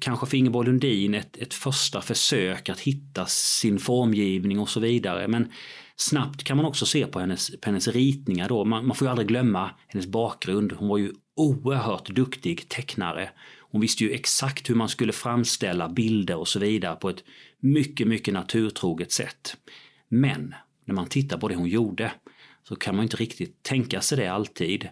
kanske 0.00 0.26
för 0.26 0.36
Ingeborg 0.36 0.66
Lundin 0.66 1.14
ett, 1.14 1.36
ett 1.36 1.54
första 1.54 2.00
försök 2.00 2.68
att 2.68 2.80
hitta 2.80 3.26
sin 3.26 3.78
formgivning 3.78 4.58
och 4.58 4.68
så 4.68 4.80
vidare. 4.80 5.28
Men 5.28 5.52
snabbt 5.96 6.44
kan 6.44 6.56
man 6.56 6.66
också 6.66 6.86
se 6.86 7.06
på 7.06 7.20
hennes, 7.20 7.50
på 7.60 7.66
hennes 7.66 7.88
ritningar 7.88 8.48
då. 8.48 8.64
Man, 8.64 8.86
man 8.86 8.96
får 8.96 9.06
ju 9.06 9.10
aldrig 9.10 9.28
glömma 9.28 9.70
hennes 9.88 10.06
bakgrund. 10.06 10.72
Hon 10.72 10.88
var 10.88 10.98
ju 10.98 11.12
oerhört 11.36 12.08
duktig 12.08 12.68
tecknare. 12.68 13.30
Hon 13.70 13.80
visste 13.80 14.04
ju 14.04 14.10
exakt 14.10 14.70
hur 14.70 14.74
man 14.74 14.88
skulle 14.88 15.12
framställa 15.12 15.88
bilder 15.88 16.36
och 16.36 16.48
så 16.48 16.58
vidare 16.58 16.96
på 16.96 17.08
ett 17.08 17.24
mycket, 17.60 18.08
mycket 18.08 18.34
naturtroget 18.34 19.12
sätt. 19.12 19.56
Men 20.08 20.54
när 20.84 20.94
man 20.94 21.06
tittar 21.06 21.38
på 21.38 21.48
det 21.48 21.54
hon 21.54 21.68
gjorde 21.68 22.12
så 22.68 22.76
kan 22.76 22.96
man 22.96 23.02
inte 23.02 23.16
riktigt 23.16 23.62
tänka 23.62 24.00
sig 24.00 24.18
det 24.18 24.28
alltid. 24.28 24.88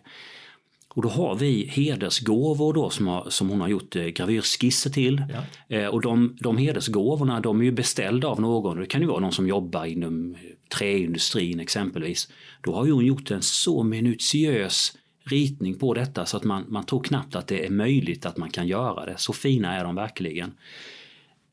Och 0.89 1.03
då 1.03 1.09
har 1.09 1.35
vi 1.35 1.67
hedersgåvor 1.67 2.73
då 2.73 2.91
som, 2.91 3.07
har, 3.07 3.31
som 3.31 3.49
hon 3.49 3.61
har 3.61 3.69
gjort 3.69 3.97
eh, 3.97 4.05
gravyrskisser 4.05 4.91
till. 4.91 5.23
Ja. 5.33 5.77
Eh, 5.77 5.87
och 5.87 6.01
de, 6.01 6.37
de 6.41 6.57
hedersgåvorna 6.57 7.41
de 7.41 7.61
är 7.61 7.65
ju 7.65 7.73
beställda 7.73 8.29
av 8.29 8.41
någon. 8.41 8.81
Det 8.81 8.87
kan 8.87 9.01
ju 9.01 9.07
vara 9.07 9.21
någon 9.21 9.33
som 9.33 9.49
jobbar 9.49 9.85
inom 9.85 10.37
träindustrin 10.79 11.61
exempelvis. 11.61 12.29
Då 12.61 12.75
har 12.75 12.87
ju 12.87 12.93
hon 12.93 13.07
gjort 13.07 13.31
en 13.31 13.43
så 13.43 13.83
minutiös 13.83 14.93
ritning 15.25 15.79
på 15.79 15.95
detta 15.95 16.27
så 16.27 16.37
att 16.37 16.45
man, 16.45 16.65
man 16.69 16.87
tror 16.87 17.03
knappt 17.03 17.37
att 17.37 17.47
det 17.47 17.67
är 17.67 17.71
möjligt 17.71 18.27
att 18.27 18.37
man 18.37 18.51
kan 18.51 18.67
göra 18.67 19.07
det. 19.07 19.15
Så 19.19 19.33
fina 19.33 19.75
är 19.75 19.85
de 19.85 19.95
verkligen. 19.95 20.55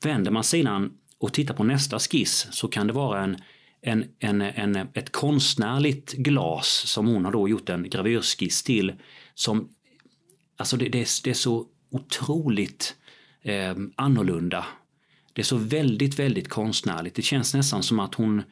Vänder 0.03 0.31
man 0.31 0.43
sidan 0.43 0.93
och 1.17 1.33
tittar 1.33 1.53
på 1.53 1.63
nästa 1.63 1.99
skiss 1.99 2.47
så 2.51 2.67
kan 2.67 2.87
det 2.87 2.93
vara 2.93 3.23
en, 3.23 3.37
en, 3.81 4.05
en, 4.19 4.41
en, 4.41 4.75
ett 4.75 5.11
konstnärligt 5.11 6.13
glas 6.13 6.83
som 6.87 7.07
hon 7.07 7.25
har 7.25 7.31
då 7.31 7.49
gjort 7.49 7.69
en 7.69 7.89
gravyrskiss 7.89 8.63
till. 8.63 8.93
Som, 9.33 9.69
alltså 10.57 10.77
det, 10.77 10.89
det, 10.89 11.01
är, 11.01 11.23
det 11.23 11.29
är 11.29 11.33
så 11.33 11.65
otroligt 11.91 12.95
eh, 13.41 13.75
annorlunda. 13.95 14.65
Det 15.33 15.41
är 15.41 15.45
så 15.45 15.57
väldigt, 15.57 16.19
väldigt 16.19 16.49
konstnärligt. 16.49 17.15
Det 17.15 17.21
känns 17.21 17.53
nästan 17.53 17.83
som 17.83 17.99
att 17.99 18.15
hon 18.15 18.43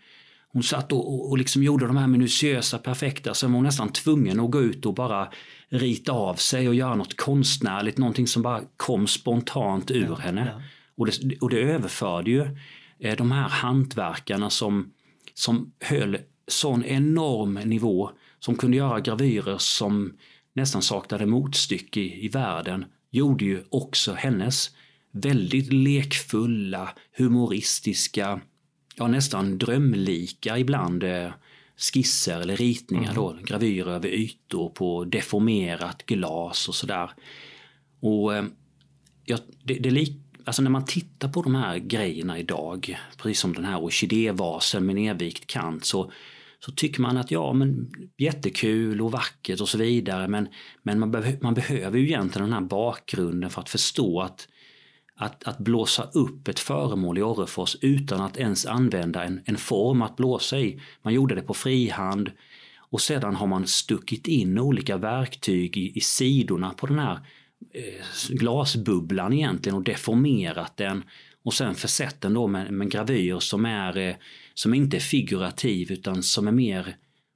hon 0.53 0.63
satt 0.63 0.91
och, 0.91 1.29
och 1.29 1.38
liksom 1.38 1.63
gjorde 1.63 1.88
de 1.88 1.98
här 1.98 2.08
minutiösa, 2.08 2.77
perfekta, 2.77 3.34
så 3.34 3.48
var 3.48 3.53
hon 3.53 3.63
nästan 3.63 3.91
tvungen 3.91 4.39
att 4.39 4.51
gå 4.51 4.62
ut 4.62 4.86
och 4.86 4.94
bara 4.94 5.32
rita 5.70 6.12
av 6.12 6.36
sig 6.36 6.68
och 6.68 6.75
göra 6.75 6.96
något 6.96 7.18
konstnärligt, 7.18 7.98
någonting 7.98 8.27
som 8.27 8.41
bara 8.41 8.62
kom 8.77 9.08
spontant 9.08 9.91
ur 9.91 10.06
ja, 10.06 10.15
henne. 10.15 10.53
Ja. 10.56 10.62
Och, 10.98 11.06
det, 11.06 11.38
och 11.41 11.50
det 11.50 11.62
överförde 11.62 12.32
ju 12.32 12.58
eh, 13.00 13.15
de 13.18 13.32
här 13.32 13.50
hantverkarna 13.50 14.50
som, 14.50 14.91
som 15.34 15.72
höll 15.79 16.18
sån 16.48 16.86
enorm 16.86 17.53
nivå, 17.53 18.12
som 18.39 18.56
kunde 18.56 18.77
göra 18.77 19.00
gravyrer 19.00 19.58
som 19.58 20.13
nästan 20.53 20.82
saknade 20.82 21.25
motstycke 21.25 22.00
i, 22.00 22.25
i 22.25 22.27
världen, 22.27 22.86
gjorde 23.12 23.46
ju 23.46 23.63
också 23.70 24.13
hennes 24.13 24.70
väldigt 25.12 25.74
lekfulla, 25.74 26.89
humoristiska, 27.18 28.41
ja, 29.00 29.08
nästan 29.08 29.58
drömlika 29.58 30.58
ibland 30.58 31.03
eh, 31.03 31.32
skisser 31.77 32.41
eller 32.41 32.58
ritningar 32.58 33.13
då, 33.13 33.32
mm. 33.32 33.44
gravyrer 33.44 33.91
över 33.91 34.10
ytor 34.10 34.70
på 34.70 35.06
deformerat 35.06 36.06
glas 36.06 36.68
och 36.68 36.75
sådär. 36.75 37.12
Och 38.00 38.36
eh, 38.36 38.46
ja, 39.25 39.38
det, 39.63 39.74
det 39.74 39.89
lik, 39.89 40.18
alltså 40.46 40.62
när 40.62 40.70
man 40.70 40.86
tittar 40.86 41.29
på 41.29 41.41
de 41.41 41.56
här 41.56 41.77
grejerna 41.77 42.39
idag, 42.39 42.98
precis 43.18 43.39
som 43.39 43.53
den 43.53 43.65
här 43.65 43.84
orkidévasen 43.84 44.86
med 44.86 44.96
nedvikt 44.96 45.48
kant, 45.48 45.86
så, 45.86 46.12
så 46.60 46.72
tycker 46.72 47.01
man 47.01 47.18
att 47.18 47.32
ja, 47.32 47.53
men 47.53 47.91
jättekul 48.18 49.01
och 49.01 49.12
vackert 49.12 49.62
och 49.62 49.70
så 49.70 49.77
vidare, 49.77 50.27
men, 50.27 50.48
men 50.84 51.00
man, 51.00 51.12
be 51.12 51.38
man 51.41 51.53
behöver 51.53 51.98
ju 51.98 52.06
egentligen 52.06 52.50
den 52.50 52.53
här 52.53 52.68
bakgrunden 52.68 53.50
för 53.50 53.62
att 53.62 53.70
förstå 53.70 54.22
att 54.22 54.48
att, 55.22 55.44
att 55.44 55.58
blåsa 55.58 56.04
upp 56.14 56.48
ett 56.48 56.60
föremål 56.60 57.18
i 57.18 57.22
Orrefors 57.22 57.76
utan 57.82 58.22
att 58.22 58.38
ens 58.38 58.66
använda 58.66 59.24
en, 59.24 59.42
en 59.46 59.58
form 59.58 60.02
att 60.02 60.16
blåsa 60.16 60.60
i. 60.60 60.82
Man 61.02 61.14
gjorde 61.14 61.36
det 61.36 61.42
på 61.42 61.54
frihand 61.54 62.32
och 62.78 63.02
sedan 63.02 63.36
har 63.36 63.48
man 63.48 63.68
stuckit 63.68 64.28
in 64.28 64.60
olika 64.60 64.98
verktyg 64.98 65.78
i, 65.78 65.98
i 65.98 66.02
sidorna 66.02 66.70
på 66.70 66.88
den 66.88 67.00
här 67.00 67.20
eh, 67.74 68.06
glasbubblan 68.30 69.34
egentligen 69.34 69.76
och 69.76 69.84
deformerat 69.84 70.78
den 70.78 71.04
och 71.44 71.54
sen 71.54 71.76
försett 71.76 72.22
den 72.22 72.34
då 72.34 72.48
med, 72.48 72.74
med 72.74 72.92
gravyr 72.92 73.40
som, 73.40 73.66
är, 73.66 73.98
eh, 73.98 74.16
som 74.54 74.74
inte 74.74 74.98
är 74.98 75.02
figurativ 75.02 75.92
utan 75.92 76.24
som 76.24 76.48
är 76.48 76.52
mer 76.52 76.96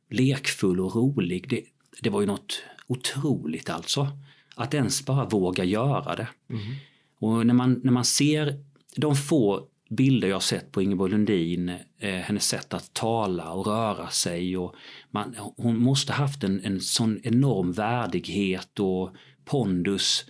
lekfull 0.10 0.80
och 0.80 0.96
rolig. 0.96 1.50
Det, 1.50 1.64
det 2.02 2.10
var 2.10 2.22
ju 2.22 2.28
något 2.28 2.64
otroligt 2.88 3.70
alltså. 3.70 4.08
Att 4.56 4.74
ens 4.74 5.06
bara 5.06 5.26
våga 5.26 5.64
göra 5.64 6.16
det. 6.16 6.28
Mm. 6.50 6.76
Och 7.24 7.46
när 7.46 7.54
man, 7.54 7.82
när 7.84 7.92
man 7.92 8.06
ser 8.06 8.56
de 8.96 9.16
få 9.16 9.68
bilder 9.90 10.28
jag 10.28 10.44
sett 10.44 10.72
på 10.72 10.82
Ingeborg 10.82 11.12
Lundin, 11.12 11.70
eh, 12.00 12.14
hennes 12.14 12.48
sätt 12.48 12.74
att 12.74 12.94
tala 12.94 13.52
och 13.52 13.68
röra 13.68 14.10
sig. 14.10 14.58
Och 14.58 14.76
man, 15.12 15.36
hon 15.58 15.78
måste 15.78 16.14
haft 16.14 16.44
en, 16.44 16.66
en 16.66 16.82
sån 16.82 17.20
enorm 17.24 17.72
värdighet 17.72 18.80
och 18.80 19.10
pondus 19.46 20.26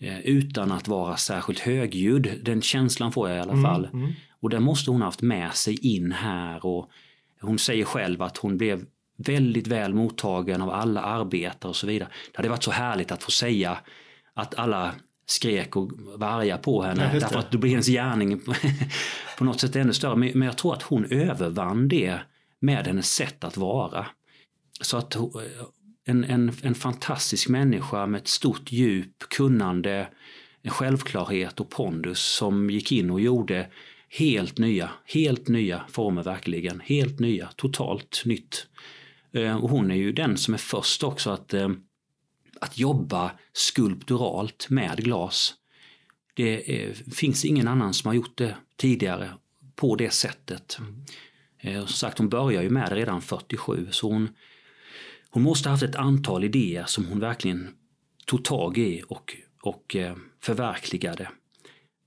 eh, 0.00 0.20
utan 0.20 0.72
att 0.72 0.88
vara 0.88 1.16
särskilt 1.16 1.58
högljudd. 1.58 2.40
Den 2.42 2.62
känslan 2.62 3.12
får 3.12 3.28
jag 3.28 3.38
i 3.38 3.40
alla 3.40 3.52
mm, 3.52 3.64
fall. 3.64 3.84
Mm. 3.92 4.12
Och 4.40 4.50
den 4.50 4.62
måste 4.62 4.90
hon 4.90 5.02
haft 5.02 5.22
med 5.22 5.54
sig 5.54 5.96
in 5.96 6.12
här. 6.12 6.66
Och 6.66 6.90
hon 7.40 7.58
säger 7.58 7.84
själv 7.84 8.22
att 8.22 8.36
hon 8.36 8.56
blev 8.56 8.84
väldigt 9.16 9.66
väl 9.66 9.94
mottagen 9.94 10.62
av 10.62 10.70
alla 10.70 11.00
arbetare 11.00 11.68
och 11.68 11.76
så 11.76 11.86
vidare. 11.86 12.08
Det 12.32 12.36
hade 12.36 12.48
varit 12.48 12.64
så 12.64 12.70
härligt 12.70 13.12
att 13.12 13.22
få 13.22 13.30
säga 13.30 13.78
att 14.34 14.54
alla 14.54 14.94
skrek 15.26 15.76
och 15.76 15.92
varga 16.16 16.58
på 16.58 16.82
henne. 16.82 17.10
Ja, 17.14 17.20
därför 17.20 17.38
att 17.38 17.50
då 17.50 17.58
blir 17.58 17.70
hennes 17.70 17.86
gärning 17.86 18.40
på 19.38 19.44
något 19.44 19.60
sätt 19.60 19.76
ännu 19.76 19.92
större. 19.92 20.16
Men, 20.16 20.42
jag 20.42 20.58
tror 20.58 20.74
att 20.74 20.82
hon 20.82 21.04
övervann 21.04 21.88
det 21.88 22.18
med 22.60 22.86
hennes 22.86 23.12
sätt 23.14 23.44
att 23.44 23.56
vara. 23.56 24.06
Så 24.80 24.96
att 24.96 25.16
en, 26.04 26.24
en, 26.24 26.52
en 26.62 26.74
fantastisk 26.74 27.48
människa 27.48 28.06
med 28.06 28.20
ett 28.20 28.28
stort 28.28 28.72
djup, 28.72 29.18
kunnande, 29.18 30.08
en 30.62 30.70
självklarhet 30.70 31.60
och 31.60 31.70
pondus 31.70 32.20
som 32.20 32.70
gick 32.70 32.92
in 32.92 33.10
och 33.10 33.20
gjorde 33.20 33.68
helt 34.08 34.58
nya, 34.58 34.90
helt 35.04 35.48
nya 35.48 35.82
former 35.88 36.22
verkligen. 36.22 36.80
Helt 36.80 37.20
nya, 37.20 37.48
totalt 37.56 38.22
nytt. 38.24 38.66
Eh, 39.32 39.56
och 39.56 39.70
hon 39.70 39.90
är 39.90 39.94
ju 39.94 40.12
den 40.12 40.36
som 40.36 40.54
är 40.54 40.58
först 40.58 41.02
också 41.02 41.30
att 41.30 41.54
eh, 41.54 41.68
att 42.60 42.78
jobba 42.78 43.30
skulpturalt 43.52 44.70
med 44.70 45.04
glas. 45.04 45.54
Det 46.34 46.82
är, 46.82 46.94
finns 46.94 47.44
ingen 47.44 47.68
annan 47.68 47.94
som 47.94 48.08
har 48.08 48.14
gjort 48.14 48.38
det 48.38 48.56
tidigare 48.76 49.30
på 49.76 49.96
det 49.96 50.10
sättet. 50.10 50.78
Mm. 50.80 51.86
Som 51.86 51.88
sagt, 51.88 52.18
hon 52.18 52.28
börjar 52.28 52.62
ju 52.62 52.70
med 52.70 52.90
det 52.90 52.96
redan 52.96 53.22
47 53.22 53.88
så 53.90 54.12
hon, 54.12 54.28
hon 55.30 55.42
måste 55.42 55.68
ha 55.68 55.74
haft 55.74 55.82
ett 55.82 55.96
antal 55.96 56.44
idéer 56.44 56.84
som 56.86 57.06
hon 57.06 57.20
verkligen 57.20 57.74
tog 58.26 58.44
tag 58.44 58.78
i 58.78 59.02
och, 59.08 59.36
och 59.62 59.96
eh, 59.96 60.16
förverkligade. 60.42 61.28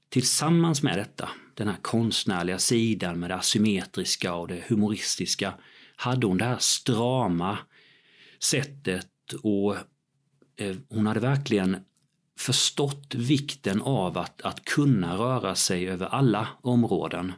Tillsammans 0.09 0.83
med 0.83 0.97
detta, 0.97 1.29
den 1.53 1.67
här 1.67 1.77
konstnärliga 1.81 2.59
sidan 2.59 3.19
med 3.19 3.29
det 3.29 3.35
asymmetriska 3.35 4.33
och 4.33 4.47
det 4.47 4.63
humoristiska, 4.67 5.53
hade 5.95 6.27
hon 6.27 6.37
det 6.37 6.45
här 6.45 6.57
strama 6.59 7.57
sättet 8.39 9.33
och 9.43 9.75
Eh, 9.75 9.81
Eh, 10.59 10.75
hon 10.89 11.07
hade 11.07 11.19
verkligen 11.19 11.77
förstått 12.37 13.15
vikten 13.15 13.81
av 13.81 14.17
att, 14.17 14.41
att 14.41 14.65
kunna 14.65 15.17
röra 15.17 15.55
sig 15.55 15.89
över 15.89 16.05
alla 16.05 16.47
områden. 16.61 17.33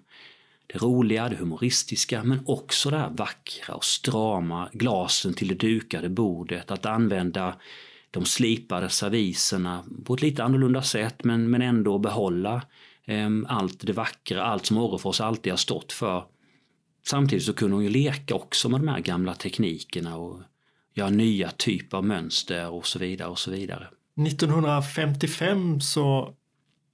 Det 0.67 0.77
roliga, 0.77 1.29
det 1.29 1.36
humoristiska 1.36 2.23
men 2.23 2.39
också 2.45 2.89
det 2.89 2.97
här 2.97 3.10
vackra 3.10 3.75
och 3.75 3.84
strama, 3.84 4.69
glasen 4.73 5.34
till 5.34 5.47
det 5.47 5.55
dukade 5.55 6.10
bordet, 6.10 6.71
att 6.71 6.86
använda 6.86 7.55
de 8.12 8.25
slipade 8.25 8.89
serviserna 8.89 9.84
på 10.05 10.13
ett 10.13 10.21
lite 10.21 10.43
annorlunda 10.43 10.81
sätt 10.81 11.23
men, 11.23 11.49
men 11.49 11.62
ändå 11.62 11.99
behålla 11.99 12.62
eh, 13.05 13.29
allt 13.47 13.88
det 13.88 13.93
vackra, 13.93 14.43
allt 14.43 14.65
som 14.65 14.77
Orrefors 14.77 15.21
alltid 15.21 15.51
har 15.53 15.57
stått 15.57 15.91
för. 15.91 16.23
Samtidigt 17.05 17.45
så 17.45 17.53
kunde 17.53 17.75
hon 17.75 17.84
ju 17.84 17.89
leka 17.89 18.36
också 18.36 18.69
med 18.69 18.79
de 18.79 18.88
här 18.88 18.99
gamla 18.99 19.36
teknikerna 19.36 20.17
och 20.17 20.41
göra 20.93 21.10
nya 21.10 21.51
typer 21.51 21.97
av 21.97 22.06
mönster 22.06 22.69
och 22.69 22.88
så 22.88 22.99
vidare 22.99 23.27
och 23.27 23.39
så 23.39 23.51
vidare. 23.51 23.88
1955 24.27 25.82
så 25.82 26.36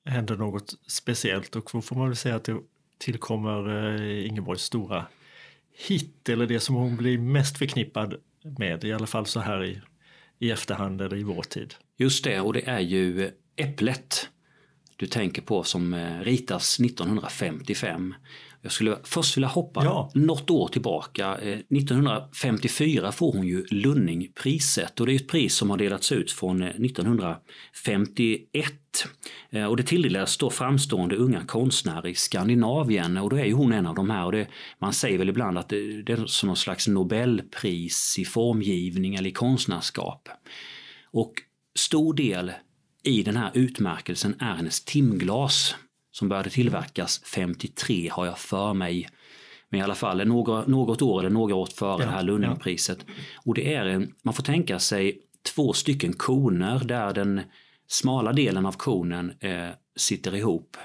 händer 0.05 0.36
något 0.36 0.73
speciellt 0.88 1.55
och 1.55 1.69
då 1.73 1.81
får 1.81 1.95
man 1.95 2.07
väl 2.07 2.15
säga 2.15 2.36
att 2.36 2.43
det 2.43 2.57
tillkommer 2.97 3.86
eh, 3.95 4.27
Ingeborgs 4.27 4.62
stora 4.62 5.05
hit 5.88 6.29
eller 6.29 6.47
det 6.47 6.60
som 6.60 6.75
hon 6.75 6.97
blir 6.97 7.17
mest 7.17 7.57
förknippad 7.57 8.15
med, 8.57 8.83
i 8.83 8.93
alla 8.93 9.07
fall 9.07 9.25
så 9.25 9.39
här 9.39 9.63
i, 9.63 9.81
i 10.39 10.51
efterhand 10.51 11.01
eller 11.01 11.17
i 11.17 11.23
vår 11.23 11.41
tid. 11.41 11.73
Just 11.97 12.23
det, 12.23 12.39
och 12.39 12.53
det 12.53 12.67
är 12.67 12.79
ju 12.79 13.31
Äpplet 13.60 14.29
du 14.95 15.07
tänker 15.07 15.41
på 15.41 15.63
som 15.63 15.93
eh, 15.93 16.19
ritas 16.19 16.79
1955. 16.79 18.15
Jag 18.67 18.71
skulle 18.71 18.97
först 19.03 19.38
vilja 19.38 19.47
hoppa 19.47 19.84
ja. 19.84 20.12
något 20.13 20.49
år 20.49 20.67
tillbaka. 20.67 21.36
1954 21.36 23.06
eh, 23.06 23.12
får 23.12 23.34
hon 23.34 23.47
ju 23.47 23.65
Lunningpriset 23.71 24.99
och 24.99 25.06
det 25.06 25.13
är 25.13 25.15
ett 25.15 25.27
pris 25.27 25.56
som 25.56 25.69
har 25.69 25.77
delats 25.77 26.12
ut 26.12 26.32
från 26.32 26.62
1951. 26.62 28.73
Eh, 29.49 29.65
och 29.65 29.77
det 29.77 29.84
tilldelas 29.84 30.38
då 30.38 30.49
framstående 30.49 31.15
unga 31.15 31.45
konstnärer 31.45 32.08
i 32.08 32.15
Skandinavien 32.15 33.17
och 33.17 33.30
då 33.30 33.36
är 33.36 33.45
ju 33.45 33.53
hon 33.53 33.71
en 33.71 33.86
av 33.86 33.95
de 33.95 34.10
här. 34.10 34.25
Och 34.25 34.32
det, 34.32 34.47
man 34.80 34.93
säger 34.93 35.17
väl 35.17 35.30
ibland 35.30 35.58
att 35.58 35.69
det, 35.69 36.01
det 36.01 36.13
är 36.13 36.25
som 36.25 36.47
någon 36.47 36.58
slags 36.58 36.88
nobelpris 36.88 38.15
i 38.19 38.25
formgivning 38.25 39.15
eller 39.15 39.30
i 39.30 39.34
konstnärskap. 39.34 40.30
Och 41.12 41.34
stor 41.75 42.13
del 42.13 42.51
i 43.03 43.23
den 43.23 43.38
här 43.38 43.51
utmärkelsen 43.53 44.36
är 44.39 44.56
hennes 44.56 44.86
timglas 44.86 45.75
som 46.17 46.30
började 46.30 46.49
tillverkas 46.49 47.21
53 47.23 48.10
har 48.12 48.25
jag 48.25 48.39
för 48.39 48.73
mig. 48.73 49.08
Men 49.69 49.80
i 49.80 49.84
alla 49.84 49.95
fall 49.95 50.27
några, 50.27 50.65
något 50.65 51.01
år 51.01 51.19
eller 51.19 51.30
några 51.30 51.56
år 51.56 51.65
före 51.65 51.91
ja, 51.91 52.06
det 52.06 52.12
här 52.12 52.23
Lundingpriset. 52.23 53.06
Ja. 53.08 53.13
Och 53.45 53.53
det 53.53 53.73
är 53.73 53.86
en, 53.86 54.13
man 54.21 54.34
får 54.34 54.43
tänka 54.43 54.80
sig 54.80 55.21
två 55.56 55.73
stycken 55.73 56.13
koner 56.13 56.80
där 56.80 57.13
den 57.13 57.41
smala 57.88 58.34
delen 58.34 58.65
av 58.65 58.71
konen 58.71 59.34
eh, 59.39 59.69
sitter 59.95 60.36
ihop. 60.36 60.77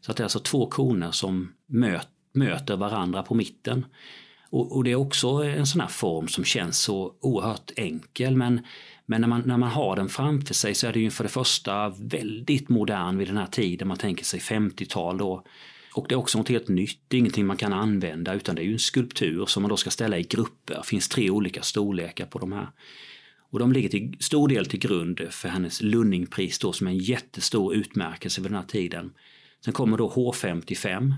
Så 0.00 0.10
att 0.10 0.16
det 0.16 0.20
är 0.20 0.24
alltså 0.24 0.40
två 0.40 0.66
koner 0.66 1.10
som 1.10 1.52
möt, 1.66 2.08
möter 2.32 2.76
varandra 2.76 3.22
på 3.22 3.34
mitten. 3.34 3.86
Och, 4.50 4.76
och, 4.76 4.84
det 4.84 4.90
är 4.90 4.96
också 4.96 5.28
en 5.28 5.66
sån 5.66 5.80
här 5.80 5.88
form 5.88 6.28
som 6.28 6.44
känns 6.44 6.78
så 6.78 7.14
oerhört 7.20 7.70
enkel 7.76 8.36
men, 8.36 8.60
men 9.10 9.20
när, 9.20 9.28
man, 9.28 9.42
när 9.46 9.56
man 9.56 9.70
har 9.70 9.96
den 9.96 10.08
framför 10.08 10.54
sig 10.54 10.74
så 10.74 10.86
är 10.86 10.92
det 10.92 11.00
ju 11.00 11.10
för 11.10 11.24
det 11.24 11.30
första 11.30 11.88
väldigt 11.88 12.68
modern 12.68 13.18
vid 13.18 13.28
den 13.28 13.36
här 13.36 13.46
tiden, 13.46 13.88
man 13.88 13.96
tänker 13.96 14.24
sig 14.24 14.40
50-tal 14.40 15.18
då. 15.18 15.44
Och 15.94 16.06
det 16.08 16.14
är 16.14 16.18
också 16.18 16.38
något 16.38 16.48
helt 16.48 16.68
nytt, 16.68 17.00
det 17.08 17.16
är 17.16 17.18
ingenting 17.18 17.46
man 17.46 17.56
kan 17.56 17.72
använda 17.72 18.34
utan 18.34 18.54
det 18.54 18.62
är 18.62 18.64
ju 18.64 18.72
en 18.72 18.78
skulptur 18.78 19.46
som 19.46 19.62
man 19.62 19.68
då 19.70 19.76
ska 19.76 19.90
ställa 19.90 20.18
i 20.18 20.22
grupper. 20.22 20.74
Det 20.74 20.86
finns 20.86 21.08
tre 21.08 21.30
olika 21.30 21.62
storlekar 21.62 22.26
på 22.26 22.38
de 22.38 22.52
här. 22.52 22.68
Och 23.50 23.58
de 23.58 23.72
ligger 23.72 23.88
till 23.88 24.16
stor 24.20 24.48
del 24.48 24.66
till 24.66 24.80
grund 24.80 25.20
för 25.30 25.48
hennes 25.48 25.82
Lunningpris 25.82 26.58
då 26.58 26.72
som 26.72 26.86
är 26.86 26.90
en 26.90 26.98
jättestor 26.98 27.74
utmärkelse 27.74 28.40
vid 28.40 28.50
den 28.50 28.58
här 28.58 28.66
tiden. 28.66 29.12
Sen 29.64 29.72
kommer 29.72 29.96
då 29.96 30.10
H55 30.10 31.14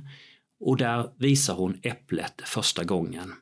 och 0.61 0.77
där 0.77 1.11
visar 1.19 1.55
hon 1.55 1.81
äpplet 1.83 2.43
första 2.45 2.85
gången. 2.85 3.33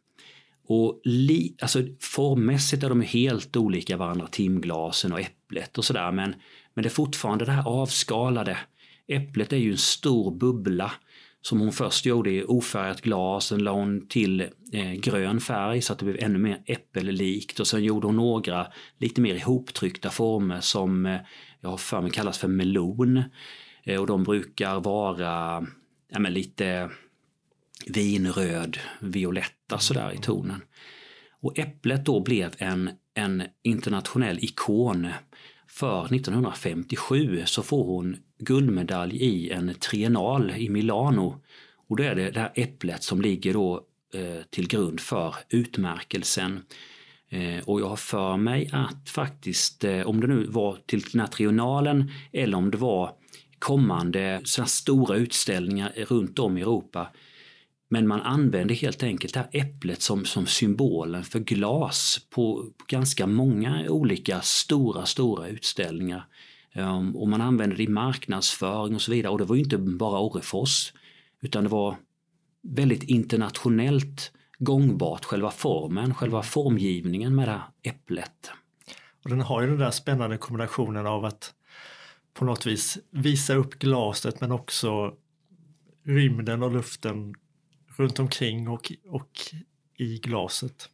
Och 0.72 1.00
li, 1.04 1.54
alltså 1.60 1.82
formmässigt 2.00 2.82
är 2.82 2.88
de 2.88 3.00
helt 3.00 3.56
olika 3.56 3.96
varandra, 3.96 4.26
timglasen 4.26 5.12
och 5.12 5.20
äpplet 5.20 5.78
och 5.78 5.84
sådär 5.84 6.12
men, 6.12 6.34
men 6.74 6.82
det 6.82 6.88
är 6.88 6.90
fortfarande 6.90 7.44
det 7.44 7.52
här 7.52 7.68
avskalade. 7.68 8.58
Äpplet 9.08 9.52
är 9.52 9.56
ju 9.56 9.70
en 9.70 9.78
stor 9.78 10.36
bubbla 10.36 10.92
som 11.42 11.60
hon 11.60 11.72
först 11.72 12.06
gjorde 12.06 12.30
i 12.30 12.44
ofärgat 12.44 13.00
glas, 13.00 13.46
sen 13.46 13.62
la 13.62 13.72
hon 13.72 14.08
till 14.08 14.40
eh, 14.72 14.92
grön 14.92 15.40
färg 15.40 15.82
så 15.82 15.92
att 15.92 15.98
det 15.98 16.04
blev 16.04 16.24
ännu 16.24 16.38
mer 16.38 16.62
äppellikt 16.66 17.60
och 17.60 17.66
sen 17.66 17.84
gjorde 17.84 18.06
hon 18.06 18.16
några 18.16 18.66
lite 18.98 19.20
mer 19.20 19.34
ihoptryckta 19.34 20.10
former 20.10 20.60
som 20.60 21.06
eh, 21.06 21.20
jag 21.60 21.70
har 21.70 21.76
för 21.76 22.00
mig 22.00 22.10
kallas 22.10 22.38
för 22.38 22.48
melon. 22.48 23.22
Eh, 23.84 24.00
och 24.00 24.06
de 24.06 24.24
brukar 24.24 24.80
vara 24.80 25.66
ja, 26.10 26.18
men 26.18 26.32
lite 26.32 26.90
vinröd, 27.86 28.78
violetta 29.00 29.78
sådär 29.78 30.12
i 30.14 30.18
tonen. 30.18 30.62
Och 31.42 31.58
äpplet 31.58 32.04
då 32.04 32.20
blev 32.20 32.54
en, 32.58 32.90
en 33.14 33.42
internationell 33.62 34.38
ikon. 34.44 35.08
För 35.66 36.14
1957 36.14 37.42
så 37.46 37.62
får 37.62 37.84
hon 37.84 38.16
guldmedalj 38.38 39.16
i 39.16 39.50
en 39.50 39.74
triennal 39.74 40.50
i 40.50 40.68
Milano. 40.68 41.42
Och 41.88 41.96
då 41.96 42.02
är 42.02 42.14
det 42.14 42.30
det 42.30 42.40
här 42.40 42.52
äpplet 42.54 43.02
som 43.02 43.20
ligger 43.20 43.54
då 43.54 43.86
eh, 44.14 44.42
till 44.50 44.68
grund 44.68 45.00
för 45.00 45.34
utmärkelsen. 45.48 46.60
Eh, 47.28 47.64
och 47.64 47.80
jag 47.80 47.88
har 47.88 47.96
för 47.96 48.36
mig 48.36 48.70
att 48.72 49.08
faktiskt, 49.08 49.84
eh, 49.84 50.06
om 50.06 50.20
det 50.20 50.26
nu 50.26 50.46
var 50.46 50.78
till 50.86 51.00
den 51.00 51.20
här 51.20 51.28
triennalen 51.28 52.10
eller 52.32 52.58
om 52.58 52.70
det 52.70 52.78
var 52.78 53.12
kommande 53.58 54.40
sådana 54.44 54.66
stora 54.66 55.16
utställningar 55.16 55.92
runt 55.96 56.38
om 56.38 56.58
i 56.58 56.60
Europa. 56.60 57.08
Men 57.92 58.08
man 58.08 58.20
använder 58.20 58.74
helt 58.74 59.02
enkelt 59.02 59.34
det 59.34 59.40
här 59.40 59.48
äpplet 59.52 60.02
som, 60.02 60.24
som 60.24 60.46
symbolen 60.46 61.24
för 61.24 61.38
glas 61.38 62.26
på, 62.30 62.66
ganska 62.86 63.26
många 63.26 63.84
olika 63.88 64.40
stora, 64.40 65.06
stora 65.06 65.48
utställningar. 65.48 66.26
Um, 66.74 67.16
och 67.16 67.28
man 67.28 67.40
använder 67.40 67.76
det 67.76 67.82
i 67.82 67.88
marknadsföring 67.88 68.94
och 68.94 69.02
så 69.02 69.12
vidare. 69.12 69.32
Och 69.32 69.38
det 69.38 69.44
var 69.44 69.56
ju 69.56 69.62
inte 69.62 69.78
bara 69.78 70.20
Orrefors 70.20 70.92
utan 71.40 71.64
det 71.64 71.70
var 71.70 71.96
väldigt 72.62 73.02
internationellt 73.02 74.32
gångbart, 74.58 75.24
själva 75.24 75.50
formen, 75.50 76.14
själva 76.14 76.42
formgivningen 76.42 77.34
med 77.34 77.48
det 77.48 77.52
här 77.52 77.62
äpplet. 77.82 78.50
Och 79.24 79.30
den 79.30 79.40
har 79.40 79.60
ju 79.60 79.66
den 79.66 79.78
där 79.78 79.90
spännande 79.90 80.36
kombinationen 80.36 81.06
av 81.06 81.24
att 81.24 81.54
på 82.34 82.44
något 82.44 82.66
vis 82.66 82.98
visa 83.10 83.54
upp 83.54 83.78
glaset 83.78 84.40
men 84.40 84.52
också 84.52 85.14
rymden 86.04 86.62
och 86.62 86.72
luften 86.72 87.34
runt 88.00 88.18
omkring 88.18 88.68
och, 88.68 88.92
och 89.08 89.30
i 89.96 90.18
glaset. 90.18 90.88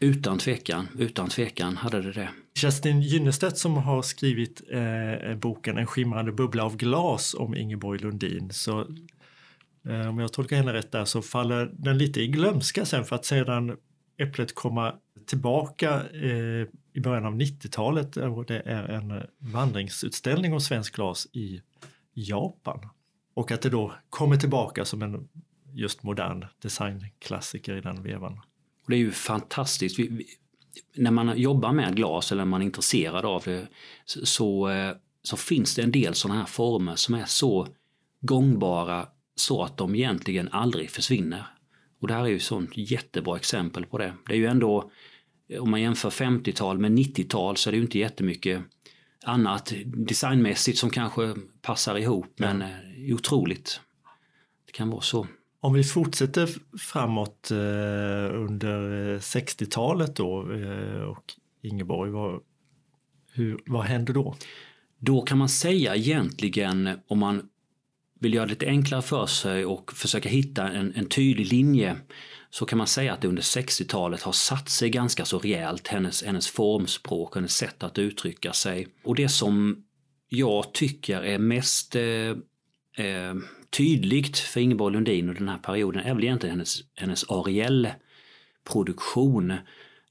Utan 0.00 0.38
tvekan, 0.38 0.88
utan 0.98 1.28
tvekan 1.28 1.76
hade 1.76 2.02
det 2.02 2.12
det. 2.12 2.28
Kerstin 2.54 3.02
Gynnestedt 3.02 3.58
som 3.58 3.76
har 3.76 4.02
skrivit 4.02 4.62
eh, 4.70 5.36
boken 5.36 5.78
En 5.78 5.86
skimrande 5.86 6.32
bubbla 6.32 6.64
av 6.64 6.76
glas 6.76 7.34
om 7.34 7.56
Ingeborg 7.56 8.00
Lundin. 8.00 8.50
Så 8.52 8.80
eh, 9.88 10.08
om 10.08 10.18
jag 10.18 10.32
tolkar 10.32 10.56
henne 10.56 10.72
rätt 10.72 10.92
där 10.92 11.04
så 11.04 11.22
faller 11.22 11.70
den 11.72 11.98
lite 11.98 12.20
i 12.20 12.26
glömska 12.26 12.84
sen 12.84 13.04
för 13.04 13.16
att 13.16 13.24
sedan 13.24 13.76
Äpplet 14.18 14.54
komma 14.54 14.94
tillbaka 15.26 16.02
eh, 16.12 16.66
i 16.92 17.00
början 17.02 17.26
av 17.26 17.34
90-talet 17.34 18.16
och 18.16 18.44
det 18.44 18.60
är 18.60 18.84
en 18.84 19.22
vandringsutställning 19.38 20.52
om 20.52 20.60
svensk 20.60 20.94
glas 20.96 21.26
i 21.32 21.60
Japan. 22.14 22.88
Och 23.34 23.50
att 23.50 23.62
det 23.62 23.70
då 23.70 23.92
kommer 24.10 24.36
tillbaka 24.36 24.84
som 24.84 25.02
en 25.02 25.28
just 25.76 26.02
modern 26.02 26.44
designklassiker 26.62 27.76
i 27.76 27.80
den 27.80 28.02
vevan. 28.02 28.40
Och 28.84 28.90
det 28.90 28.96
är 28.96 29.00
ju 29.00 29.10
fantastiskt. 29.10 29.98
Vi, 29.98 30.08
vi, 30.08 30.26
när 30.96 31.10
man 31.10 31.38
jobbar 31.38 31.72
med 31.72 31.96
glas 31.96 32.32
eller 32.32 32.44
när 32.44 32.50
man 32.50 32.60
är 32.60 32.66
intresserad 32.66 33.24
av 33.24 33.42
det 33.44 33.66
så, 34.04 34.26
så, 34.26 34.68
eh, 34.68 34.94
finns 35.36 35.74
det 35.74 35.82
en 35.82 35.92
del 35.92 36.14
sådana 36.14 36.40
här 36.40 36.46
former 36.46 36.96
som 36.96 37.14
är 37.14 37.24
så 37.24 37.68
gångbara 38.20 39.08
så 39.34 39.62
att 39.62 39.76
de 39.76 39.94
egentligen 39.94 40.48
aldrig 40.52 40.90
försvinner. 40.90 41.46
Och 42.00 42.08
det 42.08 42.14
här 42.14 42.24
är 42.24 42.28
ju 42.28 42.36
ett 42.36 42.42
sånt 42.42 42.76
jättebra 42.76 43.36
exempel 43.36 43.86
på 43.86 43.98
det. 43.98 44.14
Det 44.26 44.32
är 44.32 44.38
ju 44.38 44.46
ändå, 44.46 44.90
om 45.60 45.70
man 45.70 45.82
jämför 45.82 46.10
50-tal 46.10 46.78
med 46.78 46.92
90-tal 46.92 47.56
så 47.56 47.70
är 47.70 47.72
det 47.72 47.76
ju 47.76 47.82
inte 47.82 47.98
jättemycket 47.98 48.62
annat 49.24 49.72
designmässigt 49.84 50.78
som 50.78 50.90
kanske 50.90 51.34
passar 51.62 51.98
ihop 51.98 52.34
men 52.36 52.60
ja. 52.60 52.66
Eh, 52.66 53.14
otroligt. 53.14 53.80
Det 54.66 54.72
kan 54.72 54.90
vara 54.90 55.00
så. 55.00 55.26
Om 55.66 55.72
vi 55.72 55.84
fortsätter 55.84 56.48
framåt 56.78 57.50
eh, 57.50 58.40
under 58.40 59.12
eh, 59.14 59.18
60-talet 59.18 60.16
då 60.16 60.52
eh, 60.52 61.02
och 61.02 61.34
Ingeborg, 61.62 62.10
vad, 62.10 62.40
hur, 63.32 63.58
vad 63.66 63.84
händer 63.84 64.14
då? 64.14 64.36
Då 64.98 65.22
kan 65.22 65.38
man 65.38 65.48
säga 65.48 65.96
egentligen 65.96 66.90
om 67.06 67.18
man 67.18 67.48
vill 68.20 68.34
göra 68.34 68.46
det 68.46 68.50
lite 68.50 68.66
enklare 68.66 69.02
för 69.02 69.26
sig 69.26 69.64
och 69.64 69.92
försöka 69.92 70.28
hitta 70.28 70.68
en, 70.68 70.94
en 70.94 71.08
tydlig 71.08 71.52
linje 71.52 71.96
så 72.50 72.66
kan 72.66 72.78
man 72.78 72.86
säga 72.86 73.12
att 73.12 73.20
det 73.20 73.28
under 73.28 73.42
60-talet 73.42 74.22
har 74.22 74.32
satt 74.32 74.68
sig 74.68 74.90
ganska 74.90 75.24
så 75.24 75.38
rejält, 75.38 75.88
hennes, 75.88 76.24
hennes 76.24 76.48
formspråk, 76.48 77.34
hennes 77.34 77.56
sätt 77.56 77.82
att 77.82 77.98
uttrycka 77.98 78.52
sig. 78.52 78.88
Och 79.04 79.14
det 79.14 79.28
som 79.28 79.84
jag 80.28 80.72
tycker 80.72 81.22
är 81.22 81.38
mest 81.38 81.96
eh, 81.96 82.02
eh, 83.06 83.34
tydligt 83.76 84.38
för 84.38 84.60
Ingeborg 84.60 84.94
Lundin 84.94 85.28
under 85.28 85.40
den 85.40 85.48
här 85.48 85.58
perioden 85.58 86.02
är 86.02 86.14
väl 86.14 86.24
egentligen 86.24 86.56
hennes, 86.56 86.80
hennes 86.94 87.24
Ariel-produktion. 87.24 89.52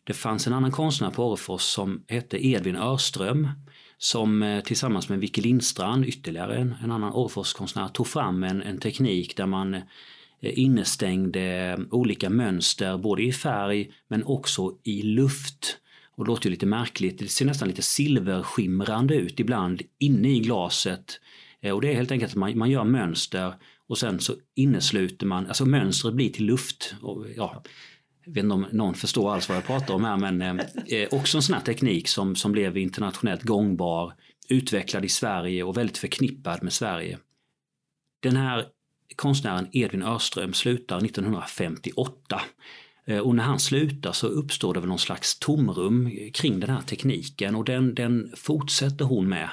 Det 0.03 0.13
fanns 0.13 0.47
en 0.47 0.53
annan 0.53 0.71
konstnär 0.71 1.11
på 1.11 1.29
Orrefors 1.29 1.61
som 1.61 2.03
hette 2.07 2.47
Edvin 2.47 2.75
Örström 2.75 3.49
som 3.97 4.43
eh, 4.43 4.63
tillsammans 4.63 5.09
med 5.09 5.19
Vicky 5.19 5.41
Lindstrand, 5.41 6.05
ytterligare 6.05 6.57
en, 6.57 6.75
en 6.83 6.91
annan 6.91 7.13
Orreforskonstnär, 7.13 7.87
tog 7.87 8.07
fram 8.07 8.43
en, 8.43 8.61
en 8.61 8.77
teknik 8.77 9.37
där 9.37 9.45
man 9.45 9.73
eh, 9.73 9.81
innestängde 10.41 11.41
eh, 11.41 11.79
olika 11.91 12.29
mönster 12.29 12.97
både 12.97 13.23
i 13.23 13.31
färg 13.31 13.91
men 14.07 14.23
också 14.23 14.77
i 14.83 15.01
luft. 15.01 15.77
Och 16.15 16.25
det 16.25 16.31
låter 16.31 16.45
ju 16.45 16.51
lite 16.51 16.65
märkligt, 16.65 17.19
det 17.19 17.27
ser 17.27 17.45
nästan 17.45 17.67
lite 17.67 17.81
silverskimrande 17.81 19.15
ut 19.15 19.39
ibland 19.39 19.81
inne 19.99 20.29
i 20.29 20.39
glaset 20.39 21.19
Eh, 21.65 21.73
och 21.73 21.81
det 21.81 21.91
är 21.91 21.95
helt 21.95 22.11
enkelt 22.11 22.31
att 22.31 22.37
man, 22.37 22.57
man 22.57 22.69
gör 22.69 22.83
mönster 22.83 23.53
och 23.87 23.97
sen 23.97 24.19
så 24.19 24.35
innesluter 24.55 25.25
man, 25.25 25.47
alltså 25.47 25.65
mönstret 25.65 26.13
blir 26.13 26.29
till 26.29 26.45
luft. 26.45 26.95
Och, 27.01 27.25
ja, 27.35 27.63
jag 28.25 28.33
vet 28.33 28.43
inte 28.43 28.53
om 28.53 28.67
någon 28.71 28.93
förstår 28.93 29.33
alls 29.33 29.49
vad 29.49 29.57
jag 29.57 29.65
pratar 29.65 29.93
om 29.93 30.03
här 30.03 30.17
men 30.17 30.41
eh, 30.41 30.65
eh 30.87 31.07
också 31.11 31.37
en 31.37 31.41
sån 31.41 31.55
här 31.55 31.61
teknik 31.61 32.07
som, 32.07 32.35
som 32.35 32.51
blev 32.51 32.77
internationellt 32.77 33.43
gångbar, 33.43 34.13
utvecklad 34.49 35.05
i 35.05 35.09
Sverige 35.09 35.63
och 35.63 35.77
väldigt 35.77 35.97
förknippad 35.97 36.63
med 36.63 36.73
Sverige. 36.73 37.17
Den 38.21 38.35
här 38.35 38.65
konstnären 39.15 39.67
Edvin 39.71 40.03
Örström 40.03 40.53
slutar 40.53 40.97
1958 40.97 42.41
eh, 43.05 43.19
och 43.19 43.35
när 43.35 43.43
han 43.43 43.59
slutar 43.59 44.11
så 44.11 44.27
uppstår 44.27 44.73
det 44.73 44.79
väl 44.79 44.89
någon 44.89 44.99
slags 44.99 45.39
tomrum 45.39 46.11
kring 46.33 46.59
den 46.59 46.69
här 46.69 46.81
tekniken 46.81 47.55
och 47.55 47.65
den, 47.65 47.95
den 47.95 48.33
fortsätter 48.35 49.05
hon 49.05 49.29
med 49.29 49.49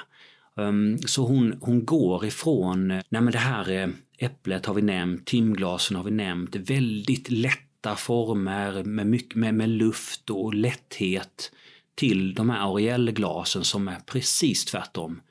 så 1.05 1.25
hon, 1.25 1.57
hon 1.61 1.85
går 1.85 2.25
ifrån, 2.25 2.87
nej 2.87 3.03
men 3.09 3.31
det 3.31 3.37
här 3.37 3.93
äpplet 4.17 4.65
har 4.65 4.73
vi 4.73 4.81
nämnt, 4.81 5.25
timglasen 5.25 5.97
har 5.97 6.03
vi 6.03 6.11
nämnt, 6.11 6.55
väldigt 6.55 7.31
lätta 7.31 7.95
former 7.95 8.83
med, 8.83 9.07
mycket, 9.07 9.35
med, 9.35 9.53
med 9.53 9.69
luft 9.69 10.29
och 10.29 10.53
lätthet 10.53 11.51
till 11.95 12.33
de 12.33 12.49
här 12.49 12.73
Ariel-glasen 12.73 13.63
som 13.63 13.87
är 13.87 13.99
precis 14.05 14.65
tvärtom. 14.65 15.21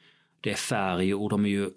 Det 0.40 0.50
är 0.50 0.54
färg 0.54 1.14
och 1.14 1.30
de 1.30 1.44
är 1.44 1.48
ju 1.48 1.70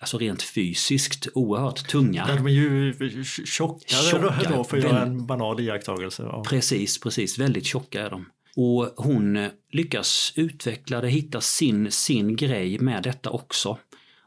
alltså 0.00 0.18
rent 0.18 0.42
fysiskt 0.42 1.28
oerhört 1.34 1.88
tunga. 1.88 2.26
De 2.26 2.46
är 2.46 2.50
ju 2.50 3.24
tjockare 3.24 4.02
tjocka, 4.02 4.50
då 4.56 4.64
för 4.64 4.76
att 4.76 4.82
göra 4.82 5.02
en 5.02 5.26
banal 5.26 5.60
iakttagelse. 5.60 6.22
Ja. 6.22 6.44
Precis, 6.48 7.00
precis. 7.00 7.38
Väldigt 7.38 7.66
tjocka 7.66 8.02
är 8.02 8.10
de. 8.10 8.26
Och 8.56 8.92
hon 8.96 9.48
lyckas 9.70 10.32
utveckla 10.36 11.00
det, 11.00 11.08
hitta 11.08 11.40
sin, 11.40 11.90
sin 11.90 12.36
grej 12.36 12.78
med 12.78 13.02
detta 13.02 13.30
också. 13.30 13.78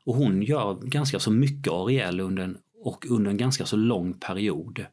Och 0.04 0.16
hon 0.16 0.42
gör 0.42 0.74
ganska 0.74 1.20
så 1.20 1.32
mycket 1.32 1.74
Ariel 1.74 2.20
under 2.20 2.44
en, 2.44 2.58
och 2.84 3.06
under 3.10 3.32
en 3.32 3.38
ganska 3.38 3.66
så 3.66 3.76
lång 3.76 4.14
period. 4.14 4.86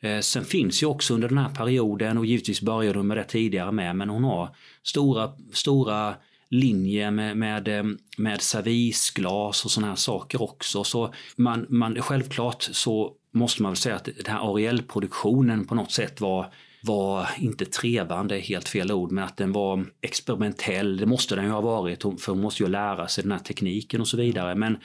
Eh, 0.00 0.20
sen 0.20 0.44
finns 0.44 0.82
ju 0.82 0.86
också 0.86 1.14
under 1.14 1.28
den 1.28 1.38
här 1.38 1.48
perioden 1.48 2.18
och 2.18 2.26
givetvis 2.26 2.62
började 2.62 2.98
hon 2.98 3.06
med 3.06 3.16
det 3.16 3.24
tidigare 3.24 3.72
med 3.72 3.96
men 3.96 4.08
hon 4.08 4.24
har 4.24 4.56
stora, 4.82 5.32
stora 5.52 6.14
linjer 6.48 7.10
med, 7.10 7.36
med, 7.36 7.68
eh, 7.68 7.84
med 8.18 8.40
servisglas 8.40 9.64
och 9.64 9.70
sådana 9.70 9.88
här 9.88 9.96
saker 9.96 10.42
också. 10.42 10.84
Så 10.84 11.14
man, 11.36 11.66
man, 11.68 12.02
självklart 12.02 12.62
så 12.62 13.12
måste 13.30 13.62
man 13.62 13.72
väl 13.72 13.76
säga 13.76 13.96
att 13.96 14.04
den 14.04 14.34
här 14.34 14.52
Ariel-produktionen 14.52 15.66
på 15.66 15.74
något 15.74 15.92
sätt 15.92 16.20
var 16.20 16.52
var 16.80 17.28
inte 17.38 17.64
trevande, 17.64 18.38
helt 18.38 18.68
fel 18.68 18.92
ord, 18.92 19.12
men 19.12 19.24
att 19.24 19.36
den 19.36 19.52
var 19.52 19.86
experimentell. 20.00 20.96
Det 20.96 21.06
måste 21.06 21.36
den 21.36 21.44
ju 21.44 21.50
ha 21.50 21.60
varit, 21.60 22.02
för 22.02 22.28
hon 22.28 22.40
måste 22.40 22.62
ju 22.62 22.68
lära 22.68 23.08
sig 23.08 23.22
den 23.22 23.32
här 23.32 23.38
tekniken 23.38 24.00
och 24.00 24.08
så 24.08 24.16
vidare. 24.16 24.54
Men, 24.54 24.78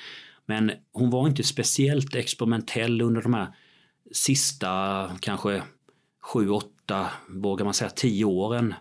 men 0.46 0.72
hon 0.94 1.10
var 1.10 1.28
inte 1.28 1.44
speciellt 1.44 2.16
experimentell 2.16 3.02
under 3.02 3.22
de 3.22 3.34
här 3.34 3.48
sista 4.12 5.12
kanske 5.20 5.64
sju, 6.24 6.50
åtta, 6.50 7.10
vågar 7.30 7.66
man 7.66 7.74
säga 7.74 7.90
tio 7.90 8.26
åren 8.26 8.74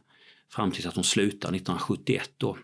fram 0.50 0.70
tills 0.70 0.86
att 0.86 0.94
hon 0.94 1.04
slutade 1.04 1.56
1971 1.56 2.30
då. 2.36 2.56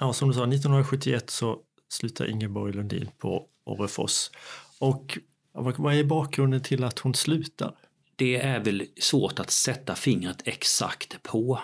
Ja, 0.00 0.12
som 0.12 0.28
du 0.28 0.34
sa, 0.34 0.40
1971 0.40 1.30
så 1.30 1.58
slutar 1.88 2.30
Ingeborg 2.30 2.72
Lundin 2.72 3.08
på 3.18 3.46
Orrefors. 3.64 4.30
Och 4.78 5.18
vad 5.52 5.94
är 5.94 6.04
bakgrunden 6.04 6.62
till 6.62 6.84
att 6.84 6.98
hon 6.98 7.14
slutar? 7.14 7.74
Det 8.16 8.36
är 8.36 8.60
väl 8.60 8.86
svårt 9.00 9.40
att 9.40 9.50
sätta 9.50 9.94
fingret 9.94 10.42
exakt 10.44 11.22
på. 11.22 11.60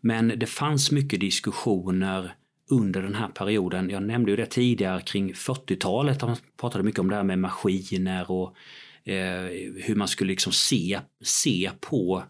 Men 0.00 0.32
det 0.36 0.46
fanns 0.46 0.90
mycket 0.90 1.20
diskussioner 1.20 2.34
under 2.70 3.02
den 3.02 3.14
här 3.14 3.28
perioden. 3.28 3.90
Jag 3.90 4.02
nämnde 4.02 4.30
ju 4.30 4.36
det 4.36 4.46
tidigare 4.46 5.00
kring 5.00 5.32
40-talet. 5.32 6.22
Man 6.22 6.36
pratade 6.60 6.84
mycket 6.84 7.00
om 7.00 7.08
det 7.10 7.16
här 7.16 7.22
med 7.22 7.38
maskiner 7.38 8.30
och 8.30 8.56
eh, 9.04 9.42
hur 9.76 9.94
man 9.94 10.08
skulle 10.08 10.30
liksom 10.30 10.52
se, 10.52 11.00
se 11.22 11.70
på 11.80 12.22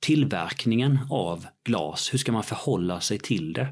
tillverkningen 0.00 0.98
av 1.10 1.46
glas. 1.64 2.12
Hur 2.12 2.18
ska 2.18 2.32
man 2.32 2.42
förhålla 2.42 3.00
sig 3.00 3.18
till 3.18 3.52
det? 3.52 3.68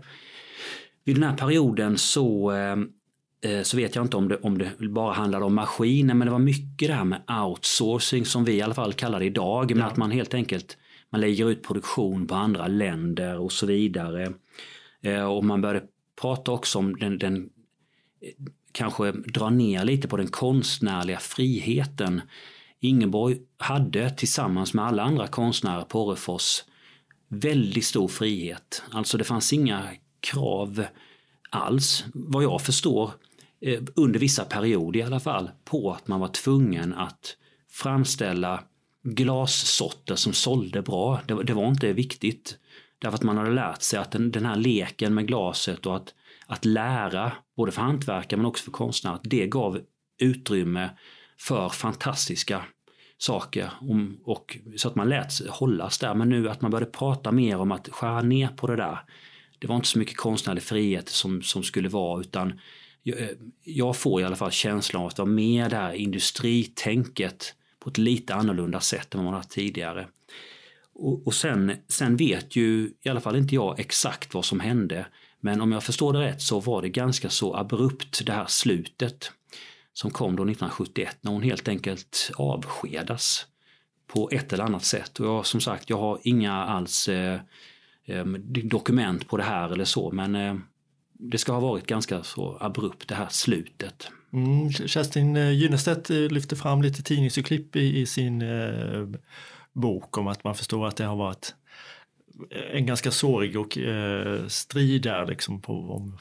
Vid 1.04 1.16
den 1.16 1.24
här 1.24 1.36
perioden 1.36 1.98
så 1.98 2.52
eh, 2.52 2.76
så 3.62 3.76
vet 3.76 3.94
jag 3.94 4.04
inte 4.04 4.16
om 4.16 4.28
det, 4.28 4.36
om 4.36 4.58
det 4.58 4.72
bara 4.78 5.12
handlade 5.12 5.44
om 5.44 5.54
maskiner 5.54 6.14
men 6.14 6.26
det 6.26 6.32
var 6.32 6.38
mycket 6.38 6.88
det 6.88 6.94
här 6.94 7.04
med 7.04 7.22
outsourcing 7.44 8.24
som 8.24 8.44
vi 8.44 8.52
i 8.52 8.62
alla 8.62 8.74
fall 8.74 8.92
kallar 8.92 9.20
det 9.20 9.26
idag. 9.26 9.70
Ja. 9.70 9.74
Men 9.74 9.84
att 9.84 9.96
man 9.96 10.10
helt 10.10 10.34
enkelt 10.34 10.76
man 11.12 11.20
lägger 11.20 11.50
ut 11.50 11.62
produktion 11.62 12.26
på 12.26 12.34
andra 12.34 12.66
länder 12.66 13.38
och 13.38 13.52
så 13.52 13.66
vidare. 13.66 14.32
Eh, 15.02 15.24
och 15.24 15.44
man 15.44 15.60
började 15.60 15.86
prata 16.20 16.52
också 16.52 16.78
om 16.78 16.96
den, 16.96 17.18
den 17.18 17.36
eh, 18.20 18.32
kanske 18.72 19.12
dra 19.12 19.50
ner 19.50 19.84
lite 19.84 20.08
på 20.08 20.16
den 20.16 20.28
konstnärliga 20.28 21.18
friheten. 21.18 22.20
Ingeborg 22.80 23.40
hade 23.58 24.10
tillsammans 24.10 24.74
med 24.74 24.84
alla 24.84 25.02
andra 25.02 25.26
konstnärer 25.26 25.84
på 25.84 26.06
Orrefors 26.06 26.64
väldigt 27.28 27.84
stor 27.84 28.08
frihet. 28.08 28.82
Alltså 28.90 29.18
det 29.18 29.24
fanns 29.24 29.52
inga 29.52 29.82
krav 30.20 30.84
alls 31.50 32.04
vad 32.12 32.44
jag 32.44 32.62
förstår 32.62 33.10
Eh, 33.10 33.21
Eh, 33.62 33.82
under 33.96 34.20
vissa 34.20 34.44
perioder 34.44 35.00
i 35.00 35.02
alla 35.02 35.20
fall, 35.20 35.50
på 35.64 35.92
att 35.92 36.08
man 36.08 36.20
var 36.20 36.28
tvungen 36.28 36.94
att 36.94 37.36
framställa 37.70 38.64
glassorter 39.02 40.14
som 40.14 40.32
sålde 40.32 40.82
bra. 40.82 41.20
Det, 41.26 41.42
det, 41.42 41.52
var 41.52 41.68
inte 41.68 41.92
viktigt. 41.92 42.58
Därför 42.98 43.14
att 43.16 43.22
man 43.22 43.36
hade 43.36 43.50
lärt 43.50 43.82
sig 43.82 43.98
att 43.98 44.10
den, 44.10 44.30
den 44.30 44.46
här 44.46 44.56
leken 44.56 45.14
med 45.14 45.26
glaset 45.26 45.86
och 45.86 45.96
att, 45.96 46.14
att 46.46 46.64
lära, 46.64 47.32
både 47.56 47.72
för 47.72 47.82
hantverkare 47.82 48.36
men 48.36 48.46
också 48.46 48.64
för 48.64 48.70
konstnärer, 48.70 49.14
att 49.14 49.24
det 49.24 49.46
gav 49.46 49.80
utrymme 50.18 50.90
för 51.38 51.68
fantastiska 51.68 52.64
saker. 53.18 53.70
Om, 53.80 54.20
och, 54.24 54.58
så 54.76 54.88
att 54.88 54.94
man 54.94 55.08
lät 55.08 55.32
sig 55.32 55.46
hållas 55.50 55.98
där. 55.98 56.14
Men 56.14 56.28
nu 56.28 56.50
att 56.50 56.60
man 56.60 56.70
började 56.70 56.90
prata 56.90 57.32
mer 57.32 57.58
om 57.58 57.72
att 57.72 57.88
skära 57.88 58.22
ner 58.22 58.48
på 58.48 58.66
det 58.66 58.76
där. 58.76 58.98
Det 59.58 59.66
var 59.66 59.76
inte 59.76 59.88
så 59.88 59.98
mycket 59.98 60.16
konstnärlig 60.16 60.62
frihet 60.62 61.08
som, 61.08 61.42
som 61.42 61.62
skulle 61.62 61.88
vara 61.88 62.20
utan 62.20 62.60
Eh, 63.04 63.28
jag 63.64 63.96
får 63.96 64.20
i 64.20 64.24
alla 64.24 64.36
fall 64.36 64.50
känslan 64.50 65.02
av 65.02 65.08
att 65.08 65.18
vara 65.18 65.28
med 65.28 65.70
det 65.70 65.76
här 65.76 65.92
industritänket 65.92 67.54
på 67.78 67.90
ett 67.90 67.98
lite 67.98 68.34
annorlunda 68.34 68.80
sätt 68.80 69.14
än 69.14 69.18
vad 69.18 69.24
man 69.24 69.34
haft 69.34 69.50
tidigare. 69.50 70.06
Och, 70.94 71.26
och 71.26 71.34
sen, 71.34 71.76
sen 71.88 72.16
vet 72.16 72.56
ju 72.56 72.92
i 73.02 73.08
alla 73.08 73.20
fall 73.20 73.36
inte 73.36 73.54
jag 73.54 73.80
exakt 73.80 74.34
vad 74.34 74.44
som 74.44 74.60
hände. 74.60 75.06
Men 75.40 75.60
om 75.60 75.72
jag 75.72 75.82
förstår 75.82 76.12
det 76.12 76.20
rätt 76.20 76.42
så 76.42 76.60
var 76.60 76.82
det 76.82 76.88
ganska 76.88 77.30
så 77.30 77.56
abrupt 77.56 78.26
det 78.26 78.32
här 78.32 78.46
slutet 78.48 79.32
som 79.92 80.10
kom 80.10 80.36
då 80.36 80.42
1971 80.42 81.18
när 81.20 81.32
hon 81.32 81.42
helt 81.42 81.68
enkelt 81.68 82.30
avskedas 82.36 83.46
på 84.06 84.30
ett 84.32 84.52
eller 84.52 84.64
annat 84.64 84.84
sätt. 84.84 85.20
Och 85.20 85.26
jag, 85.26 85.46
som 85.46 85.60
sagt, 85.60 85.90
jag 85.90 85.98
har 85.98 86.18
inga 86.22 86.52
alls 86.52 87.08
eh, 87.08 87.40
eh 88.04 88.24
dokument 88.64 89.28
på 89.28 89.36
det 89.36 89.42
här 89.42 89.70
eller 89.70 89.84
så 89.84 90.10
men 90.10 90.34
eh, 90.34 90.54
det 91.30 91.38
ska 91.38 91.52
ha 91.52 91.60
varit 91.60 91.86
ganska 91.86 92.22
så 92.22 92.58
abrupt 92.60 93.08
det 93.08 93.14
här 93.14 93.28
slutet. 93.30 94.10
Mm, 94.32 94.72
Kerstin 94.72 95.36
eh, 95.36 95.50
Gynnestedt 95.50 96.10
eh, 96.10 96.16
lyfter 96.16 96.56
fram 96.56 96.82
lite 96.82 97.02
tidningsurklipp 97.02 97.76
i, 97.76 98.00
i 98.00 98.06
sin 98.06 98.42
eh, 98.42 99.08
bok 99.72 100.18
om 100.18 100.26
att 100.26 100.44
man 100.44 100.54
förstår 100.54 100.86
att 100.86 100.96
det 100.96 101.04
har 101.04 101.16
varit 101.16 101.54
en 102.72 102.86
ganska 102.86 103.10
sårig 103.10 103.56
och 103.56 103.78
eh, 103.78 104.46
strid 104.46 105.02
där 105.02 105.26
liksom 105.26 105.60
på, 105.60 105.72
om, 105.72 106.18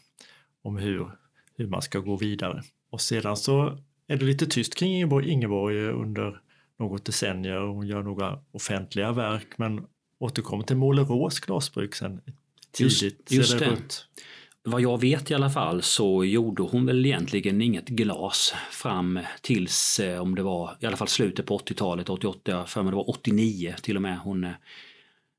om 0.62 0.78
hur, 0.78 1.12
hur 1.58 1.68
man 1.68 1.82
ska 1.82 2.00
gå 2.00 2.16
vidare. 2.16 2.64
Och 2.90 3.02
sedan 3.02 3.38
så 3.38 3.78
är 4.08 4.18
det 4.18 4.26
lite 4.26 4.46
tyst 4.46 4.76
kring 4.76 4.94
Ingeborg, 4.94 5.30
Ingeborg 5.30 5.78
under 5.78 6.42
något 6.80 7.06
decennier. 7.06 7.60
Hon 7.60 7.88
gör 7.88 8.04
några 8.04 8.40
offentliga 8.52 9.12
verk 9.12 9.48
men 9.58 9.86
återkommer 10.20 10.64
till 10.64 10.78
Målerås 10.78 11.40
glasbruk 11.40 11.96
sen 11.96 12.22
tidigt. 12.72 13.02
Just, 13.02 13.32
just 13.32 13.60
det 13.60 13.78
vad 14.64 14.82
jag 14.82 15.02
vet 15.02 15.32
i 15.32 15.34
alla 15.34 15.50
fall 15.50 15.82
så 15.82 16.26
gjorde 16.26 16.64
hon 16.64 16.86
väl 16.86 17.06
egentligen 17.06 17.62
inget 17.62 17.88
glas 17.88 18.54
fram 18.72 19.20
tills 19.42 20.00
eh, 20.00 20.22
om 20.22 20.36
det 20.36 20.44
var 20.44 20.78
i 20.80 20.86
alla 20.86 20.98
fall 20.98 21.08
slutet 21.08 21.46
på 21.46 21.58
80-talet, 21.58 22.10
88, 22.10 22.66
för 22.66 22.84
mig 22.84 22.92
det 22.92 22.96
var 22.96 23.10
89 23.10 23.76
till 23.82 23.96
och 23.96 24.02
med 24.02 24.20
hon 24.20 24.44
eh, 24.44 24.52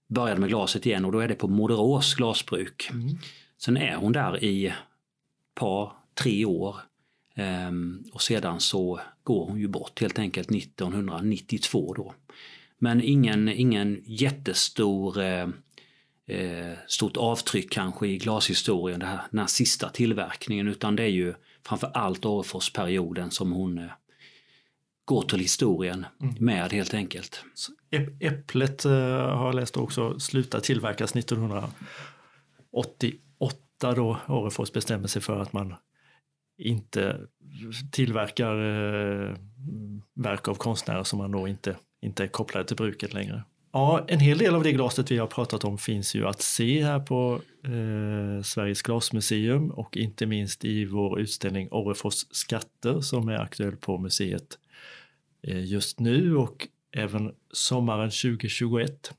började 0.09 0.41
med 0.41 0.49
glaset 0.49 0.87
igen 0.87 1.05
och 1.05 1.13
då 1.13 1.19
är 1.19 1.29
det 1.29 1.35
på 1.35 1.49
Moderås 1.49 2.15
glasbruk. 2.15 2.89
Mm. 2.91 3.19
Sen 3.59 3.77
är 3.77 3.97
hon 3.97 4.13
där 4.13 4.45
i 4.45 4.73
par, 5.55 5.93
tre 6.15 6.45
år 6.45 6.77
ehm, 7.35 8.05
och 8.13 8.23
sedan 8.23 8.61
så 8.61 9.01
går 9.23 9.47
hon 9.47 9.61
ju 9.61 9.69
bort 9.69 10.01
helt 10.01 10.19
enkelt 10.19 10.51
1992 10.51 11.95
då. 11.95 12.15
Men 12.79 13.03
ingen, 13.03 13.49
ingen 13.49 14.03
jättestor 14.07 15.21
eh, 15.21 15.49
stort 16.87 17.17
avtryck 17.17 17.73
kanske 17.73 18.07
i 18.07 18.19
glashistorien, 18.19 19.01
det 19.01 19.07
här, 19.07 19.21
den 19.31 19.41
här 19.41 19.47
sista 19.47 19.89
tillverkningen, 19.89 20.69
utan 20.69 20.97
det 20.97 21.03
är 21.03 21.09
ju 21.09 21.35
framför 21.67 21.91
allt 21.95 22.25
Orreforsperioden 22.25 23.31
som 23.31 23.53
hon 23.53 23.79
eh, 23.79 23.91
går 25.05 25.23
till 25.23 25.39
historien 25.39 26.07
mm. 26.21 26.35
med 26.41 26.73
helt 26.73 26.95
enkelt. 26.95 27.45
Äpplet 28.21 28.85
eh, 28.85 28.93
har 28.93 29.47
jag 29.47 29.55
läst 29.55 29.77
också 29.77 30.21
slutar 30.21 30.61
tillverkas 30.61 31.17
1988 31.17 33.19
då 33.81 34.19
Orrefors 34.29 34.73
bestämmer 34.73 35.09
sig 35.09 35.23
för 35.23 35.41
att 35.41 35.53
man 35.53 35.75
inte 36.59 37.21
tillverkar 37.93 38.57
eh, 38.57 39.37
verk 40.15 40.49
av 40.49 40.55
konstnärer 40.55 41.05
som 41.05 41.19
man 41.19 41.33
då 41.33 41.49
inte, 41.49 41.77
inte 42.03 42.25
är 42.25 42.29
kopplade 42.29 42.67
till 42.67 42.77
bruket 42.77 43.15
längre. 43.15 43.45
Ja, 43.73 44.05
en 44.09 44.21
hel 44.21 44.39
del 44.39 44.55
av 44.55 44.63
det 44.63 44.73
glaset 44.73 45.11
vi 45.11 45.19
har 45.19 45.27
pratat 45.27 45.65
om 45.65 45.79
finns 45.79 46.15
ju 46.15 46.27
att 46.27 46.43
se 46.43 46.85
här 46.85 47.01
på 47.01 47.41
eh, 47.65 48.43
Sveriges 48.43 48.83
glasmuseum 48.83 49.71
och 49.71 49.97
inte 49.97 50.27
minst 50.27 50.65
i 50.65 50.85
vår 50.85 51.21
utställning 51.21 51.69
Orrefors 51.71 52.27
skatter 52.31 53.01
som 53.01 53.29
är 53.29 53.39
aktuell 53.39 53.77
på 53.77 53.99
museet 53.99 54.59
eh, 55.43 55.65
just 55.65 56.01
nu 56.01 56.37
och 56.37 56.69
även 56.97 57.33
sommaren 57.53 58.11
2021. 58.11 59.13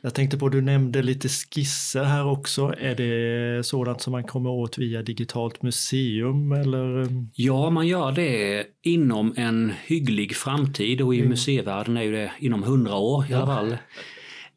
Jag 0.00 0.14
tänkte 0.14 0.38
på, 0.38 0.48
du 0.48 0.60
nämnde 0.60 1.02
lite 1.02 1.28
skisser 1.28 2.04
här 2.04 2.26
också. 2.26 2.74
Är 2.78 2.94
det 2.94 3.66
sådant 3.66 4.00
som 4.00 4.10
man 4.10 4.24
kommer 4.24 4.50
åt 4.50 4.78
via 4.78 5.02
digitalt 5.02 5.62
museum 5.62 6.52
eller? 6.52 7.08
Ja, 7.34 7.70
man 7.70 7.86
gör 7.86 8.12
det 8.12 8.66
inom 8.82 9.34
en 9.36 9.72
hygglig 9.86 10.36
framtid 10.36 11.00
och 11.00 11.14
i 11.14 11.18
mm. 11.18 11.30
museivärlden 11.30 11.96
är 11.96 12.12
det 12.12 12.32
inom 12.38 12.62
hundra 12.62 12.96
år 12.96 13.26
i 13.30 13.34
alla 13.34 13.46
fall. 13.46 13.72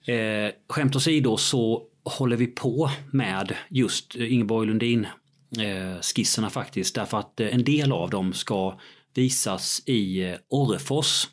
Eh, 0.08 0.52
skämt 0.70 0.96
åsido 0.96 1.38
så 1.38 1.84
håller 2.04 2.38
vi 2.38 2.48
på 2.48 2.90
med 3.12 3.56
just 3.70 4.16
Ingeborg 4.16 4.68
Lundin 4.68 5.08
eh, 5.60 6.02
skisserna 6.02 6.50
faktiskt 6.50 6.96
därför 6.96 7.18
att 7.18 7.40
en 7.40 7.64
del 7.64 7.92
av 7.92 8.10
dem 8.10 8.34
ska 8.34 8.80
visas 9.14 9.84
i 9.86 10.24
eh, 10.24 10.36
Orrefors 10.50 11.28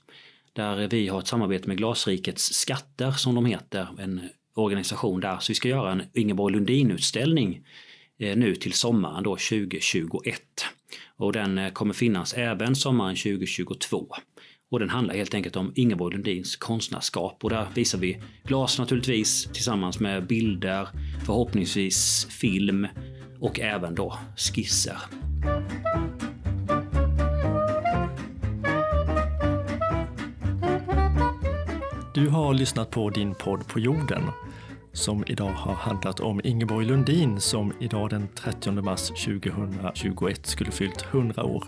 där 0.53 0.89
vi 0.89 1.09
har 1.09 1.19
ett 1.19 1.27
samarbete 1.27 1.69
med 1.69 1.77
Glasrikets 1.77 2.53
skatter 2.55 3.11
som 3.11 3.35
de 3.35 3.47
heter, 3.47 3.89
en 3.99 4.21
organisation 4.55 5.21
där. 5.21 5.39
Så 5.39 5.51
vi 5.51 5.55
ska 5.55 5.69
göra 5.69 5.93
en 5.93 6.03
Ingeborg 6.15 6.55
Lundin-utställning 6.55 7.67
eh, 8.19 8.37
nu 8.37 8.55
till 8.55 8.73
sommaren 8.73 9.23
då 9.23 9.31
2021. 9.31 10.43
Och 11.17 11.33
den 11.33 11.59
eh, 11.59 11.73
kommer 11.73 11.95
finnas 11.95 12.35
även 12.35 12.77
sommaren 12.77 13.17
2022. 13.17 14.07
Och 14.71 14.79
den 14.79 14.91
handlar 14.91 15.15
helt 15.15 15.35
enkelt 15.35 15.57
om 15.57 15.73
Ingeborg 15.75 16.15
Lundins 16.15 16.57
konstnärskap 16.57 17.45
och 17.45 17.51
där 17.51 17.67
visar 17.75 17.99
vi 17.99 18.23
glas 18.45 18.79
naturligtvis 18.79 19.45
tillsammans 19.45 20.01
med 20.01 20.27
bilder, 20.27 20.89
förhoppningsvis 21.27 22.27
film 22.31 22.87
och 23.41 23.61
även 23.61 23.95
då 23.95 24.19
skisser. 24.37 24.97
Du 32.15 32.29
har 32.29 32.55
lyssnat 32.55 32.91
på 32.91 33.11
din 33.11 33.35
podd 33.35 33.69
på 33.69 33.81
jorden 33.81 34.23
som 34.93 35.25
idag 35.27 35.51
har 35.51 35.75
handlat 35.75 36.21
om 36.21 36.41
Ingeborg 36.45 36.87
Lundin 36.87 37.41
som 37.41 37.73
idag 37.81 38.11
den 38.11 38.29
30 38.35 38.73
mars 38.73 39.09
2021 39.09 40.47
skulle 40.47 40.71
fyllt 40.71 41.07
100 41.13 41.45
år. 41.45 41.65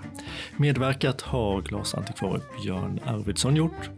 Medverkat 0.56 1.22
har 1.22 1.62
glasantikvarie 1.62 2.42
Björn 2.62 3.00
Arvidsson 3.04 3.56
gjort. 3.56 3.90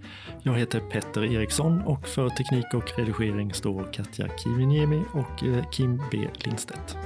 Jag 0.42 0.54
heter 0.54 0.80
Petter 0.80 1.24
Eriksson 1.24 1.82
och 1.82 2.08
för 2.08 2.28
teknik 2.28 2.74
och 2.74 2.98
redigering 2.98 3.52
står 3.52 3.92
Katja 3.92 4.28
Kiviniemi 4.44 5.02
och 5.12 5.44
eh, 5.44 5.70
Kim 5.70 6.02
B 6.10 6.28
Lindstedt. 6.44 6.96